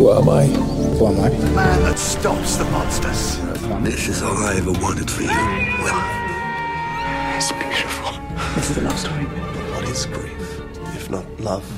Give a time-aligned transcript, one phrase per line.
[0.00, 0.46] Who am I?
[0.46, 1.28] Who am I?
[1.28, 3.36] The man that stops the monsters.
[3.84, 6.00] This is all I ever wanted for you, Will.
[7.36, 8.16] It's beautiful.
[8.56, 9.28] This is a love story.
[9.76, 10.40] What is grief,
[10.96, 11.68] if not love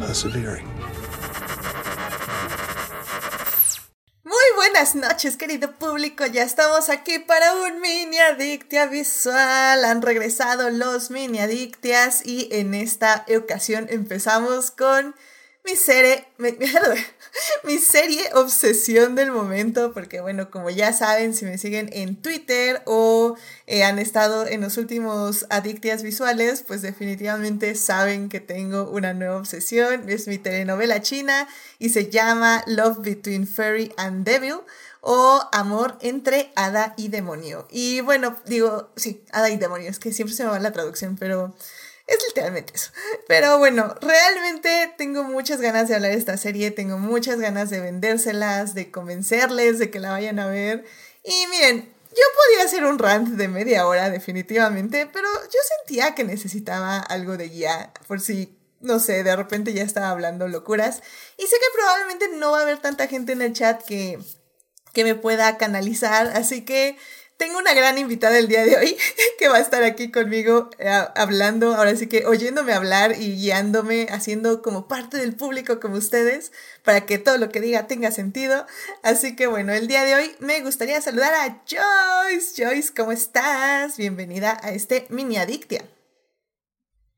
[0.00, 0.66] persevering?
[4.24, 6.26] Muy buenas noches, querido público.
[6.26, 9.84] Ya estamos aquí para un mini adictia visual.
[9.84, 15.14] Han regresado los mini adictias y en esta ocasión empezamos con
[15.68, 16.24] mi serie,
[17.64, 22.80] mi, serie obsesión del momento, porque bueno, como ya saben, si me siguen en Twitter
[22.86, 23.36] o
[23.66, 29.36] eh, han estado en los últimos adictias visuales, pues definitivamente saben que tengo una nueva
[29.36, 30.08] obsesión.
[30.08, 31.46] Es mi telenovela china
[31.78, 34.60] y se llama Love Between Fairy and Devil
[35.02, 37.68] o Amor entre Hada y Demonio.
[37.70, 41.16] Y bueno, digo, sí, Hada y Demonio, es que siempre se me va la traducción,
[41.16, 41.54] pero...
[42.08, 42.90] Es literalmente eso.
[43.28, 47.80] Pero bueno, realmente tengo muchas ganas de hablar de esta serie, tengo muchas ganas de
[47.80, 50.86] vendérselas, de convencerles de que la vayan a ver.
[51.22, 56.24] Y miren, yo podía hacer un rant de media hora definitivamente, pero yo sentía que
[56.24, 61.02] necesitaba algo de guía por si, no sé, de repente ya estaba hablando locuras.
[61.36, 64.18] Y sé que probablemente no va a haber tanta gente en el chat que,
[64.94, 66.96] que me pueda canalizar, así que
[67.38, 68.96] tengo una gran invitada el día de hoy
[69.38, 74.08] que va a estar aquí conmigo eh, hablando, ahora sí que oyéndome hablar y guiándome,
[74.10, 76.52] haciendo como parte del público como ustedes,
[76.84, 78.66] para que todo lo que diga tenga sentido.
[79.04, 82.60] Así que bueno, el día de hoy me gustaría saludar a Joyce.
[82.62, 83.96] Joyce, ¿cómo estás?
[83.96, 85.82] Bienvenida a este mini adictia.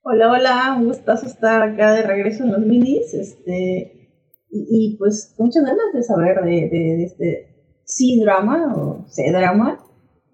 [0.03, 4.11] Hola, hola, un gustazo estar acá de regreso en los minis, este,
[4.51, 9.80] y, pues muchas ganas de saber de, este C-drama o C-drama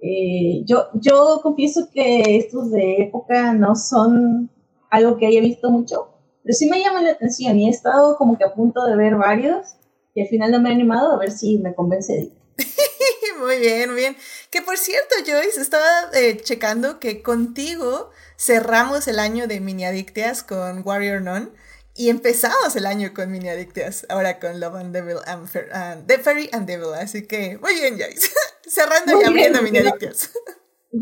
[0.01, 4.51] eh, yo, yo confieso que estos de época no son
[4.91, 6.09] algo que haya visto mucho,
[6.43, 9.17] pero sí me llaman la atención y he estado como que a punto de ver
[9.17, 9.77] varios
[10.15, 12.33] y al final no me he animado a ver si me convence
[13.39, 14.17] muy bien, muy bien.
[14.51, 20.43] Que por cierto, Joyce, estaba eh, checando que contigo cerramos el año de mini adictias
[20.43, 21.51] con Warrior Nun.
[21.99, 26.51] Y empezamos el año con Mini Adictias, ahora con Love and Devil and The Fairy
[26.53, 26.93] and Devil.
[26.93, 28.29] Así que muy bien, Joyce.
[28.67, 30.31] Cerrando y abriendo Adictias.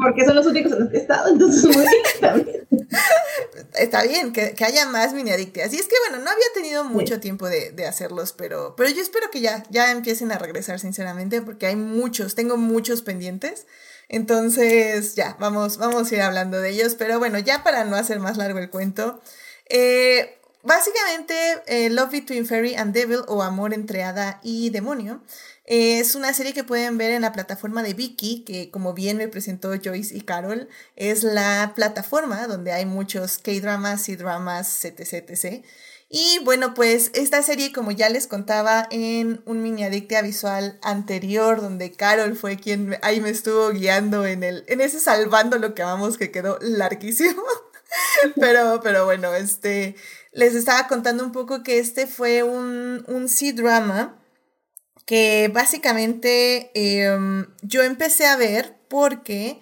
[0.03, 2.67] Porque son los únicos en los que he estado, entonces muy bien, bien.
[3.75, 5.73] Está bien, que, que, haya más mini adictias.
[5.73, 9.03] Y es que bueno, no había tenido mucho tiempo de, de, hacerlos, pero, pero yo
[9.03, 13.67] espero que ya, ya empiecen a regresar, sinceramente, porque hay muchos, tengo muchos pendientes.
[14.09, 16.95] Entonces, ya, vamos, vamos a ir hablando de ellos.
[16.95, 19.21] Pero bueno, ya para no hacer más largo el cuento,
[19.69, 21.35] eh, Básicamente,
[21.67, 25.23] eh, Love Between Fairy and Devil o Amor entre Hada y Demonio
[25.67, 29.19] eh, es una serie que pueden ver en la plataforma de Viki, que como bien
[29.19, 35.65] me presentó Joyce y Carol, es la plataforma donde hay muchos K-dramas, C-dramas, etc, etc.
[36.09, 41.61] Y bueno, pues esta serie, como ya les contaba en un mini adictia visual anterior,
[41.61, 45.83] donde Carol fue quien ahí me estuvo guiando en, el, en ese salvando lo que
[45.83, 47.43] amamos que quedó larguísimo.
[48.41, 49.97] pero, pero bueno, este,
[50.35, 54.21] les estaba contando un poco que este fue un, un C-drama
[55.07, 59.61] que básicamente em, yo empecé a ver porque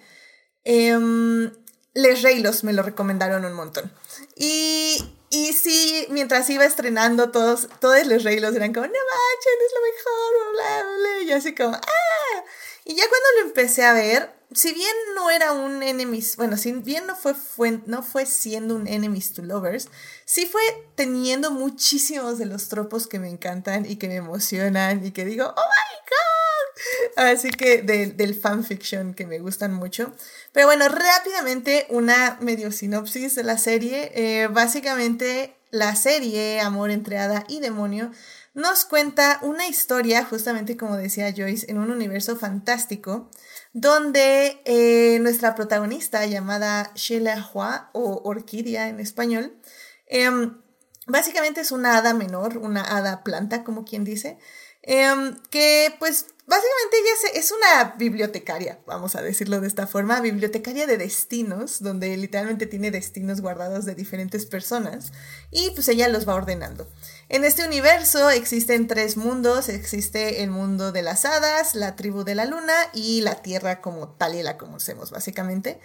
[0.63, 1.51] em,
[1.93, 3.93] Les Reylos me lo recomendaron un montón.
[4.35, 4.97] Y,
[5.29, 9.81] y sí, mientras iba estrenando, todos, todos Les Reylos eran como, no manchen, es lo
[9.91, 12.43] mejor, bla, bla, bla, y así como, ah.
[12.85, 16.71] Y ya cuando lo empecé a ver, si bien no era un enemies, bueno, si
[16.73, 19.87] bien no fue, fue, no fue siendo un enemies to lovers,
[20.25, 20.61] sí fue
[20.95, 25.45] teniendo muchísimos de los tropos que me encantan y que me emocionan y que digo,
[25.45, 26.13] oh my god.
[27.15, 30.13] Así que del fanfiction que me gustan mucho.
[30.51, 34.11] Pero bueno, rápidamente una medio sinopsis de la serie.
[34.15, 38.11] Eh, básicamente la serie Amor entre Hada y Demonio
[38.53, 43.29] nos cuenta una historia, justamente como decía Joyce, en un universo fantástico
[43.73, 49.57] donde eh, nuestra protagonista llamada Sheila Hua o Orquídea en español,
[50.07, 50.61] em,
[51.07, 54.37] básicamente es una hada menor, una hada planta, como quien dice,
[54.83, 60.85] em, que pues básicamente ella es una bibliotecaria, vamos a decirlo de esta forma, bibliotecaria
[60.85, 65.11] de destinos, donde literalmente tiene destinos guardados de diferentes personas
[65.51, 66.87] y pues ella los va ordenando.
[67.33, 69.67] En este universo existen tres mundos.
[69.67, 74.07] Existe el mundo de las hadas, la tribu de la luna y la tierra como
[74.09, 75.79] tal y la conocemos básicamente.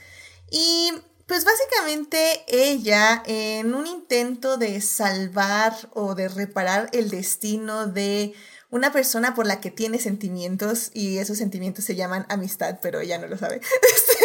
[0.50, 0.92] Y
[1.24, 8.34] pues básicamente ella en un intento de salvar o de reparar el destino de
[8.68, 13.16] una persona por la que tiene sentimientos y esos sentimientos se llaman amistad, pero ella
[13.16, 13.62] no lo sabe.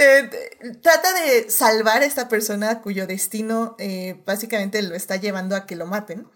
[0.00, 0.30] Eh,
[0.80, 5.74] trata de salvar a esta persona cuyo destino eh, básicamente lo está llevando a que
[5.74, 6.28] lo maten.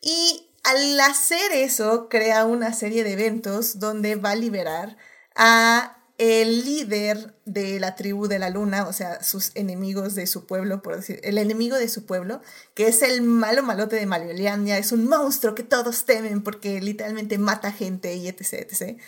[0.00, 4.96] Y al hacer eso, crea una serie de eventos donde va a liberar
[5.34, 10.46] a el líder de la tribu de la luna, o sea, sus enemigos de su
[10.46, 12.40] pueblo, por decir, el enemigo de su pueblo,
[12.74, 17.38] que es el malo malote de Malioliania, es un monstruo que todos temen porque literalmente
[17.38, 19.00] mata gente y etc, etc.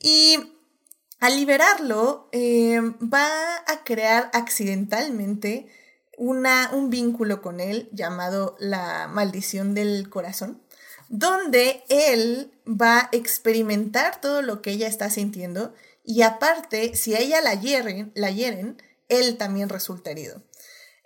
[0.00, 0.57] Y
[1.20, 3.28] al liberarlo, eh, va
[3.66, 5.66] a crear accidentalmente
[6.16, 10.62] una, un vínculo con él llamado la maldición del corazón,
[11.08, 15.74] donde él va a experimentar todo lo que ella está sintiendo
[16.04, 20.42] y aparte, si ella la hieren, la hieren él también resulta herido.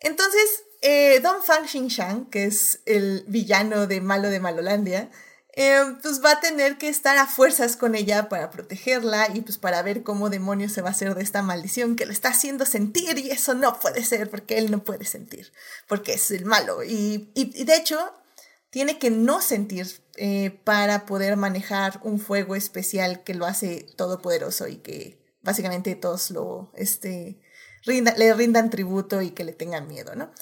[0.01, 5.11] Entonces, eh, Don Fang Xinshang, que es el villano de Malo de Malolandia,
[5.55, 9.59] eh, pues va a tener que estar a fuerzas con ella para protegerla y pues
[9.59, 12.65] para ver cómo demonios se va a hacer de esta maldición que lo está haciendo
[12.65, 15.53] sentir y eso no puede ser porque él no puede sentir,
[15.89, 16.83] porque es el malo.
[16.83, 17.99] Y, y de hecho,
[18.73, 24.67] tiene que no sentir eh, para poder manejar un fuego especial que lo hace todopoderoso
[24.67, 27.39] y que básicamente todos lo, este,
[27.85, 30.33] le rindan tributo y que le tengan miedo, ¿no?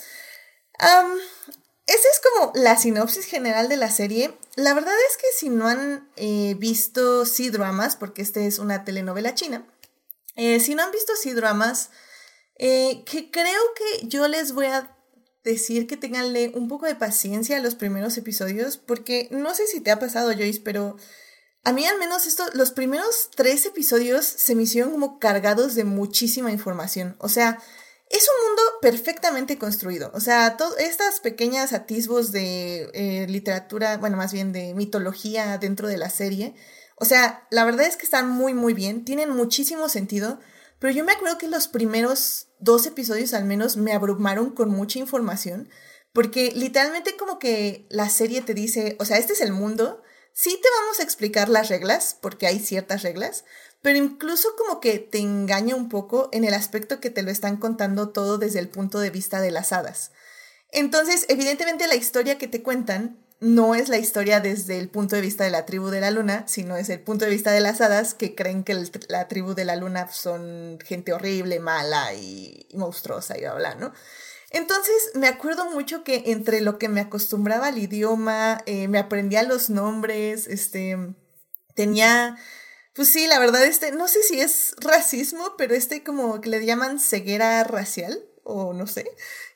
[1.95, 4.35] Esa es como la sinopsis general de la serie.
[4.57, 9.35] La verdad es que si no han eh, visto C-Dramas, porque esta es una telenovela
[9.35, 9.67] china,
[10.37, 11.91] eh, si no han visto C-Dramas,
[12.59, 14.95] que creo que yo les voy a
[15.45, 19.81] decir que tenganle un poco de paciencia a los primeros episodios, porque no sé si
[19.81, 20.97] te ha pasado, Joyce, pero
[21.65, 25.85] a mí al menos esto, los primeros tres episodios se me hicieron como cargados de
[25.85, 27.17] muchísima información.
[27.19, 27.59] O sea,
[28.11, 30.11] es un mundo perfectamente construido.
[30.15, 35.97] O sea, estas pequeñas atisbos de eh, literatura, bueno, más bien de mitología dentro de
[35.97, 36.55] la serie.
[36.97, 40.41] O sea, la verdad es que están muy, muy bien, tienen muchísimo sentido,
[40.81, 44.99] pero yo me acuerdo que los primeros dos episodios al menos me abrumaron con mucha
[44.99, 45.71] información,
[46.13, 50.03] porque literalmente como que la serie te dice, o sea, este es el mundo,
[50.33, 53.45] sí te vamos a explicar las reglas, porque hay ciertas reglas,
[53.83, 57.57] pero incluso como que te engaña un poco en el aspecto que te lo están
[57.57, 60.13] contando todo desde el punto de vista de las hadas.
[60.73, 65.23] Entonces, evidentemente la historia que te cuentan no es la historia desde el punto de
[65.23, 67.81] vista de la tribu de la luna, sino es el punto de vista de las
[67.81, 68.77] hadas que creen que
[69.09, 73.93] la tribu de la luna son gente horrible, mala y, monstruosa y bla, bla, ¿no?
[74.51, 79.43] Entonces me acuerdo mucho que entre lo que me acostumbraba al idioma, eh, me aprendía
[79.43, 80.99] los nombres, este,
[81.75, 82.37] tenía,
[82.95, 86.65] pues sí, la verdad, este, no sé si es racismo, pero este como que le
[86.65, 89.11] llaman ceguera racial, o no sé,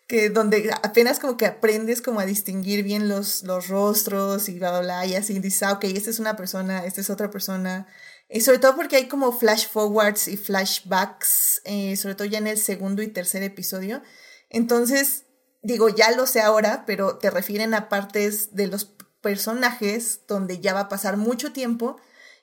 [0.07, 4.71] que donde apenas como que aprendes como a distinguir bien los, los rostros y bla,
[4.71, 7.87] bla, bla, y así dices, ah, ok, esta es una persona, esta es otra persona.
[8.29, 12.47] Y sobre todo porque hay como flash forwards y flashbacks, eh, sobre todo ya en
[12.47, 14.03] el segundo y tercer episodio.
[14.51, 15.25] Entonces,
[15.63, 20.75] digo, ya lo sé ahora, pero te refieren a partes de los personajes donde ya
[20.75, 21.97] va a pasar mucho tiempo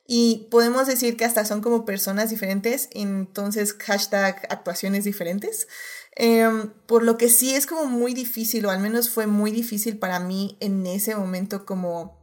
[0.07, 5.67] y podemos decir que hasta son como personas diferentes, entonces hashtag actuaciones diferentes.
[6.15, 9.97] Em, por lo que sí es como muy difícil, o al menos fue muy difícil
[9.97, 12.19] para mí en ese momento como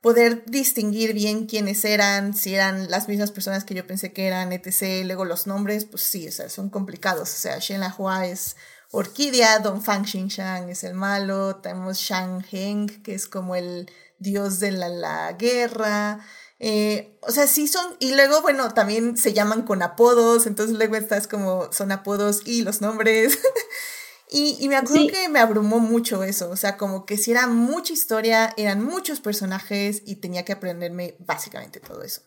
[0.00, 4.52] poder distinguir bien quiénes eran, si eran las mismas personas que yo pensé que eran,
[4.52, 5.04] etc.
[5.04, 7.30] Luego los nombres, pues sí, o sea, son complicados.
[7.30, 8.56] O sea, Shen Hua es
[8.92, 14.60] Orquídea, Don Fang Xinshang es el malo, tenemos Shang Heng, que es como el dios
[14.60, 16.20] de la, la guerra.
[16.58, 20.96] Eh, o sea, sí son, y luego, bueno, también se llaman con apodos, entonces luego
[20.96, 23.38] estás como, son apodos y los nombres.
[24.30, 27.46] y, y, me acuerdo que me abrumó mucho eso, o sea, como que si era
[27.48, 32.22] mucha historia, eran muchos personajes y tenía que aprenderme básicamente todo eso.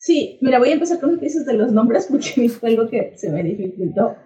[0.00, 2.88] Sí, mira, voy a empezar con lo que dices de los nombres porque fue algo
[2.88, 4.16] que se me dificultó.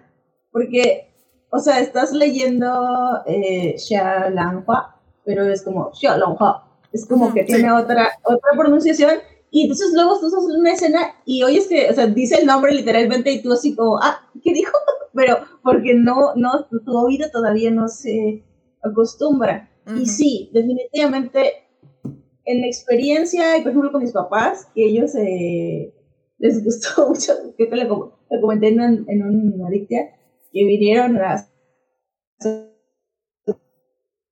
[0.49, 1.13] Porque,
[1.51, 4.94] o sea, estás leyendo eh, Xia Langhua,
[5.25, 6.65] pero es como Xia Langhua
[6.95, 9.15] es como que tiene otra, otra pronunciación.
[9.51, 12.73] Y entonces luego tú haces una escena y oyes que, o sea, dice el nombre
[12.73, 14.71] literalmente y tú así como, ah, ¿qué dijo?
[15.13, 18.43] Pero porque no, no, tu oído todavía no se
[18.83, 19.69] acostumbra.
[19.95, 21.53] Y sí, definitivamente,
[22.45, 25.93] en la experiencia, y por ejemplo con mis papás, que ellos eh,
[26.39, 27.87] les gustó mucho, creo que le,
[28.41, 30.15] comenté en, en un adictia,
[30.51, 31.47] que vinieron a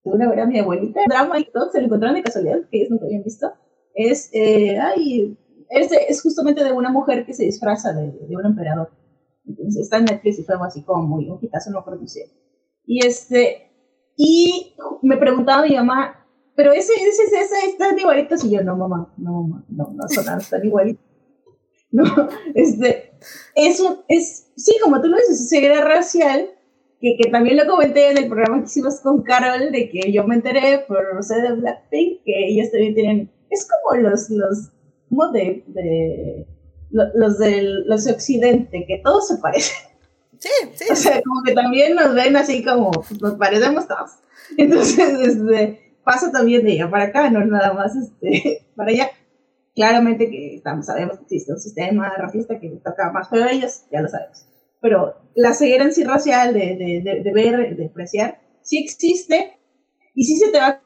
[0.04, 3.06] una era mi abuelita, drama y todo, se lo encontraron de casualidad, que ellos nunca
[3.06, 3.52] habían visto,
[3.94, 5.38] es, eh, ay,
[5.70, 8.92] es, es, justamente de una mujer que se disfraza de, de, un emperador.
[9.46, 12.26] Entonces está en Netflix y fue algo así como muy, un hitazo, no producía.
[12.86, 13.72] Y este,
[14.16, 18.76] y me preguntaba mi mamá, pero ese, ese, ese, ese está igualito, y yo, no
[18.76, 21.04] mamá, no mamá, no, no son tan igualitos.
[21.94, 22.04] No,
[22.56, 23.12] este,
[23.54, 26.50] eso es, sí, como tú lo dices, ceguera racial,
[27.04, 30.26] que, que, también lo comenté en el programa que hicimos con Carol, de que yo
[30.26, 34.70] me enteré por Rosé de Blackpink, que ellos también tienen, es como los, los,
[35.10, 36.48] como de, de
[36.92, 39.76] los del los de Occidente, que todos se parecen.
[40.40, 40.86] Sí, sí.
[40.92, 42.92] O sea, como que también nos ven así como,
[43.22, 44.12] nos parecemos todos.
[44.58, 49.12] Entonces, este, pasa también de allá para acá, no es nada más este, para allá.
[49.76, 53.84] Claramente que estamos, sabemos que existe un sistema racista que toca más feo a ellos,
[53.92, 54.46] ya lo sabemos.
[54.84, 59.58] Pero la ceguera en sí racial de, de, de, ver, de apreciar, sí existe
[60.14, 60.82] y sí se te va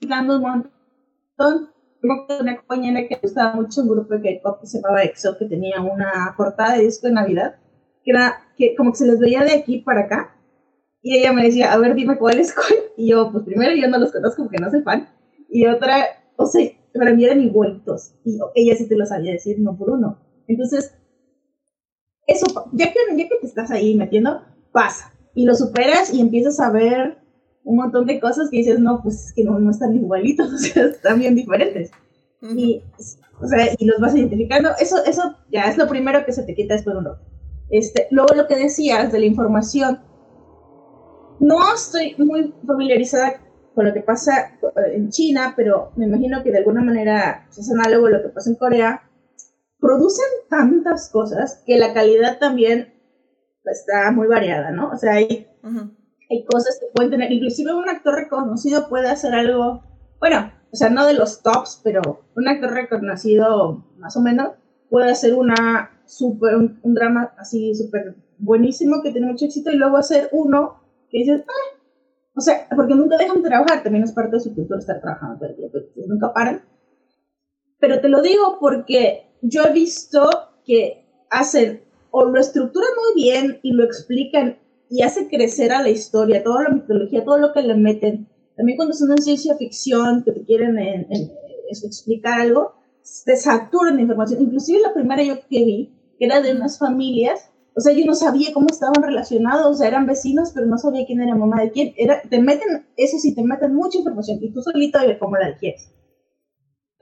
[0.00, 1.70] quitando un montón.
[2.02, 5.80] Una compañera que gustaba mucho un grupo de K-pop que se llamaba EXO, que tenía
[5.80, 7.54] una portada de disco de Navidad,
[8.02, 10.36] que era que como que se les veía de aquí para acá.
[11.00, 12.74] Y ella me decía, a ver, dime cuál es cuál.
[12.96, 15.08] Y yo, pues primero yo no los conozco porque no soy fan.
[15.48, 18.16] Y otra, o sea, para mí eran igualitos.
[18.24, 20.18] Y ella sí te lo sabía decir uno por uno.
[20.48, 20.92] Entonces,
[22.26, 25.12] eso, ya que, ya que te estás ahí metiendo, pasa.
[25.34, 27.18] Y lo superas y empiezas a ver
[27.64, 30.58] un montón de cosas que dices, no, pues es que no, no están igualitos, o
[30.58, 31.90] sea, están bien diferentes.
[32.56, 32.82] Y,
[33.40, 34.70] o sea, y los vas identificando.
[34.80, 37.22] Eso, eso ya es lo primero que se te quita después de un rato.
[37.70, 40.00] Este, luego lo que decías de la información,
[41.40, 43.40] no estoy muy familiarizada
[43.74, 47.58] con lo que pasa eh, en China, pero me imagino que de alguna manera pues,
[47.58, 49.02] es análogo a lo que pasa en Corea.
[49.82, 52.94] Producen tantas cosas que la calidad también
[53.64, 54.90] está muy variada, ¿no?
[54.90, 55.48] O sea, hay,
[56.30, 59.82] hay cosas que pueden tener, inclusive un actor reconocido puede hacer algo,
[60.20, 62.00] bueno, o sea, no de los tops, pero
[62.36, 64.52] un actor reconocido más o menos
[64.88, 69.96] puede hacer una super, un, drama así súper buenísimo que tiene mucho éxito y luego
[69.96, 71.78] hacer uno que dices, ah",
[72.36, 75.40] o sea, porque nunca dejan de trabajar, también es parte de su cultura estar trabajando
[75.40, 76.62] todo el tiempo, nunca paran.
[77.80, 80.30] Pero te lo digo porque yo he visto
[80.64, 84.58] que hacen o lo estructuran muy bien y lo explican
[84.88, 88.28] y hace crecer a la historia, toda la mitología, todo lo que le meten.
[88.56, 90.78] También cuando es una ciencia ficción que te quieren
[91.68, 92.74] explicar algo,
[93.24, 94.42] te saturan de información.
[94.42, 98.14] Inclusive la primera yo que vi, que era de unas familias, o sea, yo no
[98.14, 101.70] sabía cómo estaban relacionados, o sea, eran vecinos, pero no sabía quién era mamá de
[101.70, 101.94] quién.
[101.96, 105.88] Era, te meten, eso sí, te meten mucha información y tú solito cómo la quieres.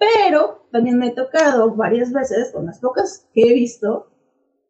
[0.00, 4.10] Pero también me he tocado varias veces, con las pocas que he visto,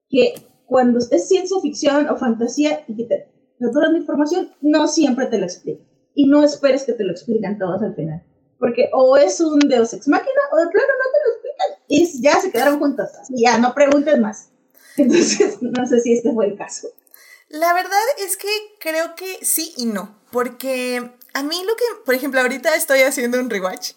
[0.08, 0.34] que
[0.66, 5.44] cuando es ciencia ficción o fantasía y que te de información, no siempre te lo
[5.44, 5.86] explican.
[6.14, 8.22] Y no esperes que te lo expliquen todos al final.
[8.58, 12.22] Porque o es un Deus Ex Máquina o de plano no te lo explican y
[12.22, 13.08] ya se quedaron juntos.
[13.28, 14.50] Y ya no preguntes más.
[14.96, 16.88] Entonces, no sé si este fue el caso.
[17.48, 18.48] La verdad es que
[18.80, 20.18] creo que sí y no.
[20.32, 23.92] Porque a mí lo que, por ejemplo, ahorita estoy haciendo un rewatch.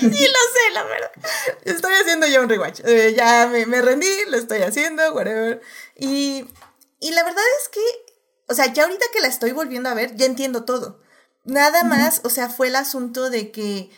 [0.00, 1.10] Sí, lo sé, la verdad.
[1.64, 2.80] Estoy haciendo ya un rewatch.
[2.84, 5.60] Eh, ya me, me, rendí, lo estoy haciendo, whatever.
[5.96, 6.46] Y,
[7.00, 7.80] y la verdad es que,
[8.48, 11.00] o sea, ya ahorita que la estoy volviendo a ver, ya entiendo todo.
[11.44, 13.90] Nada más, o sea, fue el asunto de que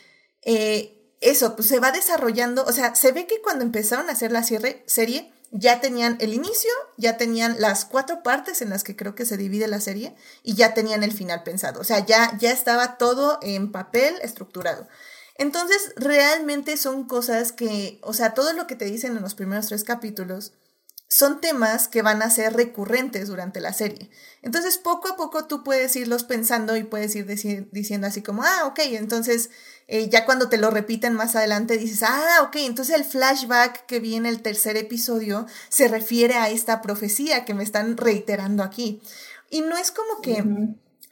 [0.42, 4.32] eh, eso, pues se va desarrollando, o sea, se ve que cuando empezaron a hacer
[4.32, 9.14] la serie, ya tenían el inicio, ya tenían las cuatro partes en las que creo
[9.14, 12.50] que se divide la serie y ya tenían el final pensado, o sea, ya, ya
[12.50, 14.88] estaba todo en papel estructurado.
[15.36, 19.66] Entonces, realmente son cosas que, o sea, todo lo que te dicen en los primeros
[19.66, 20.52] tres capítulos,
[21.14, 24.10] son temas que van a ser recurrentes durante la serie.
[24.42, 27.26] Entonces, poco a poco tú puedes irlos pensando y puedes ir
[27.70, 29.50] diciendo así como, ah, ok, entonces
[29.86, 34.00] eh, ya cuando te lo repiten más adelante dices, ah, ok, entonces el flashback que
[34.00, 39.00] viene el tercer episodio se refiere a esta profecía que me están reiterando aquí.
[39.50, 40.42] Y no es como que...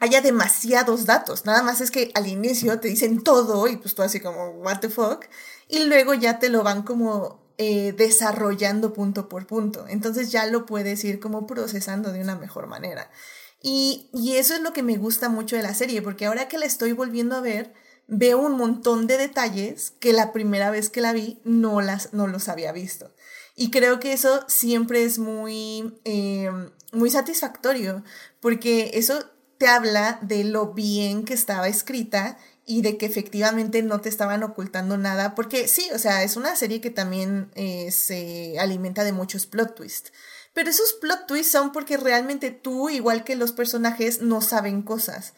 [0.03, 4.03] haya demasiados datos, nada más es que al inicio te dicen todo y pues tú
[4.03, 5.27] así como, what the fuck,
[5.69, 9.87] y luego ya te lo van como eh, desarrollando punto por punto.
[9.87, 13.13] Entonces ya lo puedes ir como procesando de una mejor manera.
[13.63, 16.67] Y, eso es lo que me gusta mucho de la serie, porque ahora que la
[16.67, 17.73] estoy volviendo a ver,
[18.09, 22.27] veo un montón de detalles que la primera vez que la vi no, las, no
[22.27, 23.15] los había visto.
[23.55, 26.51] Y creo que eso siempre es muy, eh,
[26.91, 28.03] muy satisfactorio,
[28.41, 29.31] porque eso
[29.63, 34.43] te habla de lo bien que estaba escrita y de que efectivamente no te estaban
[34.43, 39.13] ocultando nada, porque sí, o sea, es una serie que también eh, se alimenta de
[39.13, 40.13] muchos plot twists.
[40.53, 45.35] Pero esos plot twists son porque realmente tú, igual que los personajes, no saben cosas.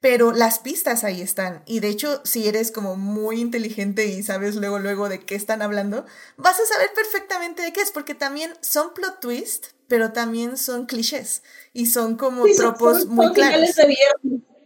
[0.00, 1.62] Pero las pistas ahí están.
[1.64, 5.62] Y de hecho, si eres como muy inteligente y sabes luego, luego de qué están
[5.62, 6.04] hablando,
[6.36, 10.86] vas a saber perfectamente de qué es, porque también son plot twists, pero también son
[10.86, 11.42] clichés.
[11.74, 13.76] Y son como tropos muy claros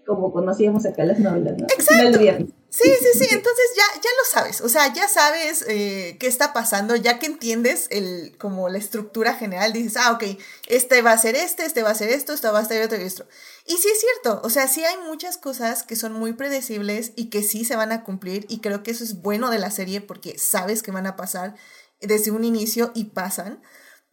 [0.07, 1.67] como conocíamos acá las novelas, ¿no?
[1.69, 2.21] Exacto.
[2.21, 6.53] Sí, sí, sí, entonces ya, ya lo sabes, o sea, ya sabes eh, qué está
[6.53, 11.19] pasando, ya que entiendes el, como la estructura general, dices, ah, ok, este va a
[11.19, 13.27] ser este, este va a ser esto, esto va a ser otro y esto.
[13.67, 17.31] Y sí es cierto, o sea, sí hay muchas cosas que son muy predecibles y
[17.31, 20.01] que sí se van a cumplir y creo que eso es bueno de la serie
[20.01, 21.57] porque sabes que van a pasar
[22.01, 23.61] desde un inicio y pasan,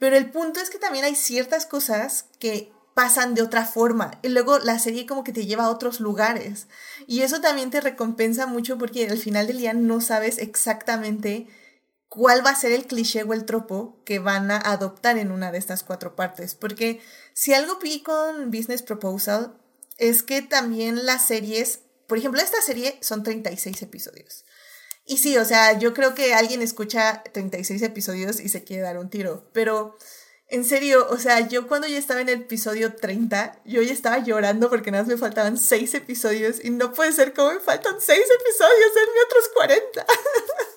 [0.04, 4.20] pero el punto es que también hay ciertas cosas que pasan de otra forma.
[4.22, 6.68] Y luego la serie como que te lleva a otros lugares.
[7.08, 11.48] Y eso también te recompensa mucho porque al final del día no sabes exactamente
[12.10, 15.54] cuál va a ser el cliché o el tropo que van a adoptar en una
[15.54, 16.54] de estas cuatro partes.
[16.54, 17.00] Porque
[17.32, 19.58] si algo vi con Business Proposal
[19.98, 24.44] es que también las series, por ejemplo, esta serie son 36 episodios.
[25.06, 28.98] Y sí, o sea, yo creo que alguien escucha 36 episodios y se quiere dar
[28.98, 29.98] un tiro, pero
[30.48, 34.20] en serio, o sea, yo cuando ya estaba en el episodio 30, yo ya estaba
[34.20, 37.96] llorando porque nada más me faltaban 6 episodios y no puede ser como me faltan
[38.00, 40.06] 6 episodios, en otros 40.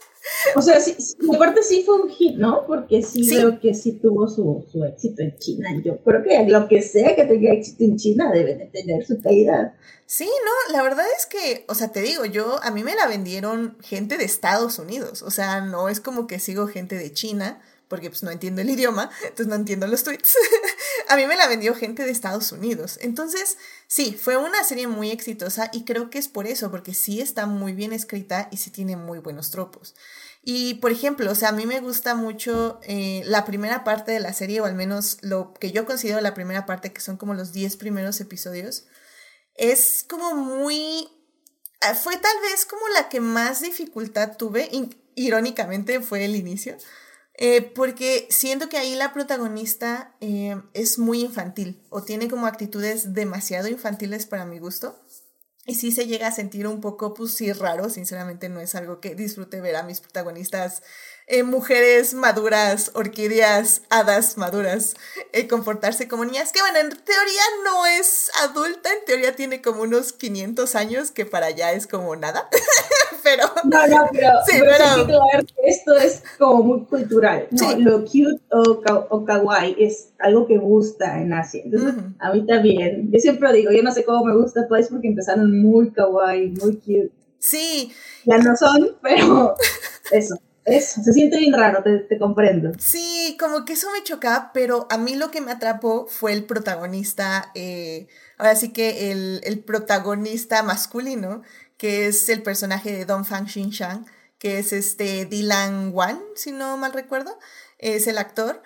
[0.54, 0.97] O sea, sí,
[1.35, 2.66] aparte sí fue un hit, ¿no?
[2.66, 5.68] Porque sí, veo que sí tuvo su, su, éxito en China.
[5.85, 9.21] Yo creo que lo que sea que tenga éxito en China debe de tener su
[9.21, 9.75] calidad.
[10.06, 13.06] Sí, no, la verdad es que, o sea, te digo, yo, a mí me la
[13.06, 15.23] vendieron gente de Estados Unidos.
[15.23, 18.71] O sea, no es como que sigo gente de China porque pues no entiendo el
[18.71, 20.37] idioma, entonces no entiendo los tweets.
[21.09, 22.99] a mí me la vendió gente de Estados Unidos.
[23.00, 27.21] Entonces, sí, fue una serie muy exitosa y creo que es por eso, porque sí
[27.21, 29.95] está muy bien escrita y sí tiene muy buenos tropos.
[30.49, 34.21] Y, por ejemplo, o sea, a mí me gusta mucho eh, la primera parte de
[34.21, 37.35] la serie, o al menos lo que yo considero la primera parte, que son como
[37.35, 38.87] los 10 primeros episodios.
[39.55, 41.09] Es como muy...
[41.81, 44.71] Ah, fue tal vez como la que más dificultad tuve,
[45.16, 46.76] irónicamente fue el inicio,
[47.38, 53.12] eh, porque siento que ahí la protagonista eh, es muy infantil o tiene como actitudes
[53.12, 54.99] demasiado infantiles para mi gusto.
[55.66, 57.90] Y sí se llega a sentir un poco, pues sí, raro.
[57.90, 60.83] Sinceramente no es algo que disfrute ver a mis protagonistas
[61.28, 64.95] eh, mujeres maduras, orquídeas, hadas maduras,
[65.33, 69.83] eh, comportarse como niñas, que bueno, en teoría no es adulta, en teoría tiene como
[69.83, 72.49] unos 500 años, que para allá es como nada,
[73.25, 73.45] pero...
[73.64, 77.48] No, no, pero, sí, pero, esto es como muy cultural,
[77.79, 83.18] Lo cute o, kawaii es algo que gusta en Asia, entonces a mí también, yo
[83.18, 87.11] siempre digo, yo no sé cómo me gusta Twice porque empezaron muy kawaii, muy cute.
[87.38, 87.92] Sí.
[88.24, 89.55] Ya no son, pero
[90.12, 90.37] eso.
[90.66, 92.72] Eso, se siente bien raro, te, comprendo.
[92.76, 96.44] Sí, como que eso me chocaba, pero a mí lo que me atrapó fue el
[96.44, 101.42] protagonista, eh, ahora sí que el, protagonista masculino,
[101.79, 104.07] que es el personaje de Don Fang Xinshang,
[104.38, 107.38] que es este Dylan Wan, si no mal recuerdo,
[107.79, 108.61] es el actor.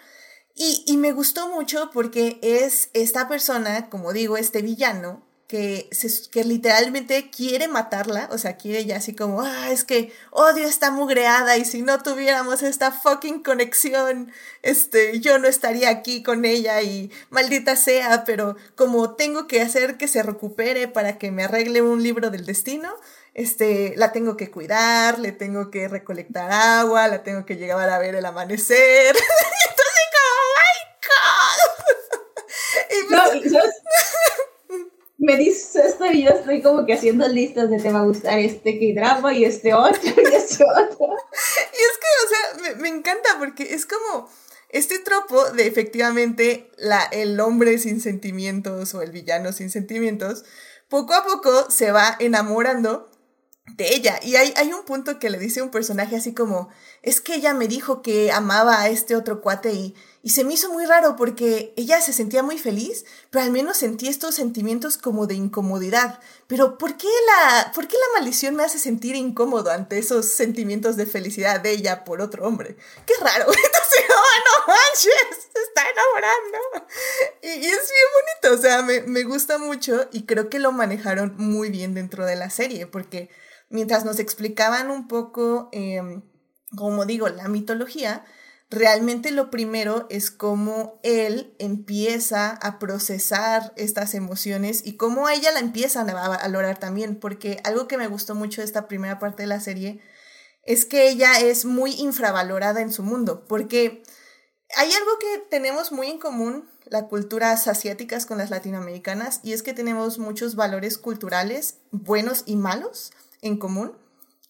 [0.54, 6.30] Y, y me gustó mucho porque es esta persona, como digo, este villano, que, se,
[6.30, 10.92] que literalmente quiere matarla, o sea, quiere ya así como, ah, es que odio esta
[10.92, 14.30] mugreada y si no tuviéramos esta fucking conexión,
[14.62, 19.96] este, yo no estaría aquí con ella y maldita sea, pero como tengo que hacer
[19.96, 22.94] que se recupere para que me arregle un libro del destino,
[23.34, 27.98] este, la tengo que cuidar, le tengo que recolectar agua, la tengo que llegar a
[27.98, 29.16] ver el amanecer.
[29.68, 30.76] Entonces como, oh my
[31.08, 31.40] God.
[33.44, 33.79] y,
[35.20, 38.38] me dices esto y yo estoy como que haciendo listas de te va a gustar
[38.38, 41.06] este que drama y este otro y este otro.
[41.06, 44.30] Y es que, o sea, me, me, encanta porque es como
[44.70, 50.44] este tropo de efectivamente la, el hombre sin sentimientos o el villano sin sentimientos,
[50.88, 53.10] poco a poco se va enamorando
[53.76, 54.18] de ella.
[54.22, 56.70] Y hay, hay un punto que le dice un personaje así como,
[57.02, 60.52] es que ella me dijo que amaba a este otro cuate y y se me
[60.52, 64.98] hizo muy raro porque ella se sentía muy feliz, pero al menos sentí estos sentimientos
[64.98, 66.20] como de incomodidad.
[66.46, 70.96] Pero ¿por qué la, por qué la maldición me hace sentir incómodo ante esos sentimientos
[70.96, 72.76] de felicidad de ella por otro hombre?
[73.06, 73.44] Qué raro.
[73.46, 76.86] Entonces, oh, no manches, se está enamorando.
[77.42, 81.34] Y, es bien bonito, o sea, me, me, gusta mucho y creo que lo manejaron
[81.38, 83.30] muy bien dentro de la serie, porque
[83.70, 86.22] mientras nos explicaban un poco, em,
[86.76, 88.26] como digo, la mitología,
[88.70, 95.58] realmente lo primero es cómo él empieza a procesar estas emociones y cómo ella la
[95.58, 99.48] empieza a valorar también, porque algo que me gustó mucho de esta primera parte de
[99.48, 100.00] la serie
[100.62, 104.02] es que ella es muy infravalorada en su mundo, porque
[104.76, 109.62] hay algo que tenemos muy en común las culturas asiáticas con las latinoamericanas y es
[109.62, 113.96] que tenemos muchos valores culturales buenos y malos en común.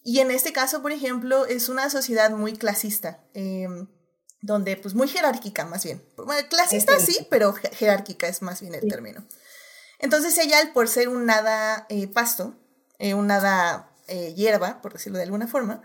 [0.03, 3.23] Y en este caso, por ejemplo, es una sociedad muy clasista.
[3.33, 3.87] Em,
[4.41, 6.03] donde pues muy jerárquica más bien.
[6.49, 9.23] clasista sí, pero jerárquica es más bien el término.
[9.99, 12.55] Entonces ella, por ser un nada eh, pasto,
[12.97, 15.83] eh, un nada eh, hierba, por decirlo de alguna forma,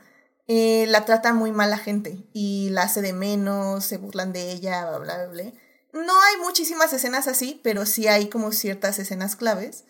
[0.49, 4.87] la trata muy mal la gente y la hace de menos, se burlan de ella,
[4.87, 5.53] bla, bla, bla.
[5.93, 9.85] No hay muchísimas escenas así, pero sí hay como ciertas escenas claves.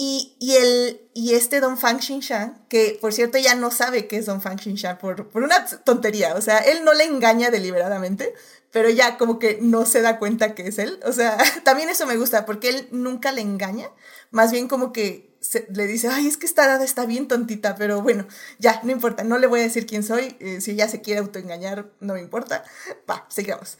[0.00, 4.16] Y, y, el, y este Don Fang Xinshan, que por cierto ya no sabe que
[4.16, 8.32] es Don Fang Xinshan por, por una tontería, o sea, él no le engaña deliberadamente,
[8.70, 11.00] pero ya como que no se da cuenta que es él.
[11.04, 13.90] O sea, también eso me gusta, porque él nunca le engaña,
[14.30, 15.36] más bien como que
[15.70, 18.28] le dice, ay, es que esta edad está bien tontita, pero bueno,
[18.60, 21.18] ya, no importa, no le voy a decir quién soy, eh, si ella se quiere
[21.18, 22.62] autoengañar, no me importa,
[23.10, 23.78] va, sigamos.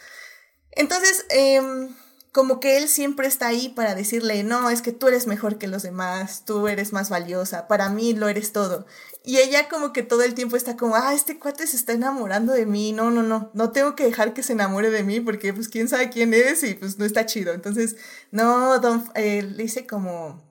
[0.72, 1.94] Entonces, em,
[2.32, 5.66] como que él siempre está ahí para decirle, no, es que tú eres mejor que
[5.66, 8.86] los demás, tú eres más valiosa, para mí lo eres todo.
[9.24, 12.52] Y ella como que todo el tiempo está como, ah, este cuate se está enamorando
[12.52, 15.52] de mí, no, no, no, no tengo que dejar que se enamore de mí porque
[15.52, 17.52] pues quién sabe quién es y pues no está chido.
[17.52, 17.96] Entonces,
[18.30, 20.42] no, don, eh, le dice como,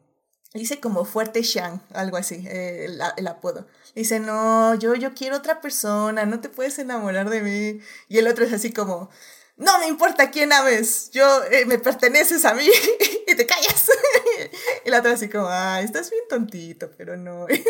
[0.54, 3.68] dice como fuerte Shang, algo así, eh, el, el, apodo.
[3.96, 7.80] Dice, no, yo, yo quiero otra persona, no te puedes enamorar de mí.
[8.10, 9.10] Y el otro es así como,
[9.58, 12.68] no me importa quién ames, yo eh, me perteneces a mí
[13.28, 13.92] y te callas.
[14.86, 17.48] y la otra así como, ay, estás bien tontito, pero no.
[17.50, 17.66] Entonces,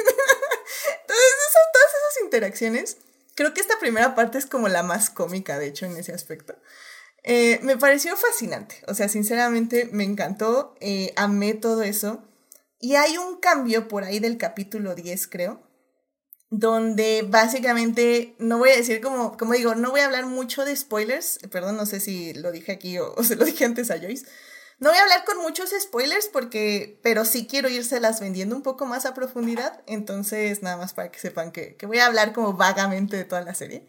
[1.07, 2.97] todas esas interacciones,
[3.35, 6.55] creo que esta primera parte es como la más cómica, de hecho, en ese aspecto.
[7.23, 12.23] Eh, me pareció fascinante, o sea, sinceramente me encantó, eh, amé todo eso.
[12.79, 15.66] Y hay un cambio por ahí del capítulo 10, creo,
[16.49, 20.75] donde básicamente, no voy a decir como, como digo, no voy a hablar mucho de
[20.75, 24.25] spoilers, perdón, no sé si lo dije aquí o, se lo dije antes a Joyce.
[24.79, 27.67] No voy a hablar con muchos spoilers porque, pero sí quiero
[27.99, 31.87] las vendiendo un poco más a profundidad, entonces nada más para que sepan que, que
[31.87, 33.87] voy a hablar como vagamente de toda la serie.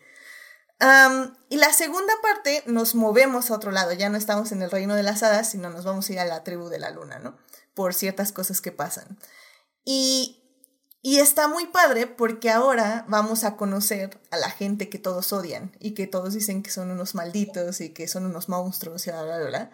[1.51, 4.95] y la segunda parte nos movemos a otro lado, ya no estamos en el reino
[4.95, 7.37] de las hadas, sino nos vamos a ir a la tribu de la luna, ¿no?
[7.75, 9.19] Por ciertas cosas que pasan.
[9.85, 10.38] Y
[11.01, 15.77] y está muy padre porque ahora vamos a conocer a la gente que todos odian
[15.79, 19.23] y que todos dicen que son unos malditos y que son unos monstruos y bla,
[19.23, 19.71] bla, bla.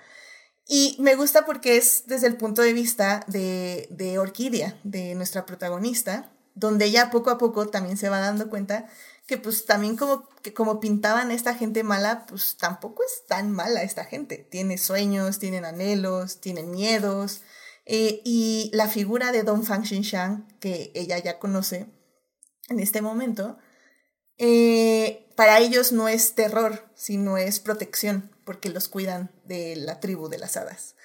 [0.66, 5.44] Y me gusta porque es desde el punto de vista de, de Orquídea, de nuestra
[5.44, 8.87] protagonista, donde ella poco a poco también se va dando cuenta
[9.26, 13.82] que pues también como, que como pintaban esta gente mala, pues tampoco es tan mala
[13.82, 14.46] esta gente.
[14.50, 17.42] Tiene sueños, tienen anhelos, tienen miedos,
[17.87, 21.87] eh, y la figura de Don Fang Xinshan, que ella ya conoce
[22.68, 23.59] en este momento,
[24.38, 30.29] eh, para ellos no es terror, sino es protección, porque los cuidan de la tribu
[30.29, 30.97] de las hadas.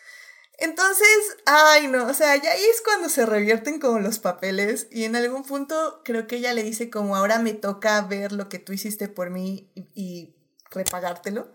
[0.57, 1.07] Entonces,
[1.45, 5.15] ay no, o sea, ya ahí es cuando se revierten como los papeles y en
[5.15, 8.73] algún punto creo que ella le dice como ahora me toca ver lo que tú
[8.73, 10.35] hiciste por mí y, y
[10.69, 11.51] repagártelo.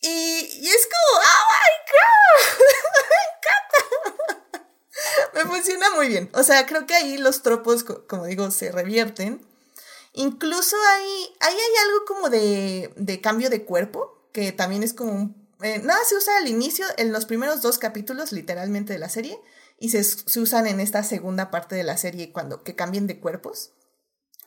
[0.00, 2.58] Y, y, es como, oh my god,
[5.34, 6.30] me funciona muy bien.
[6.34, 9.46] O sea, creo que ahí los tropos, como digo, se revierten.
[10.14, 15.12] Incluso ahí, ahí hay algo como de, de cambio de cuerpo, que también es como
[15.12, 15.42] un...
[15.62, 19.38] Eh, nada se usa al inicio, en los primeros dos capítulos, literalmente, de la serie,
[19.78, 23.20] y se, se, usan en esta segunda parte de la serie cuando que cambien de
[23.20, 23.72] cuerpos,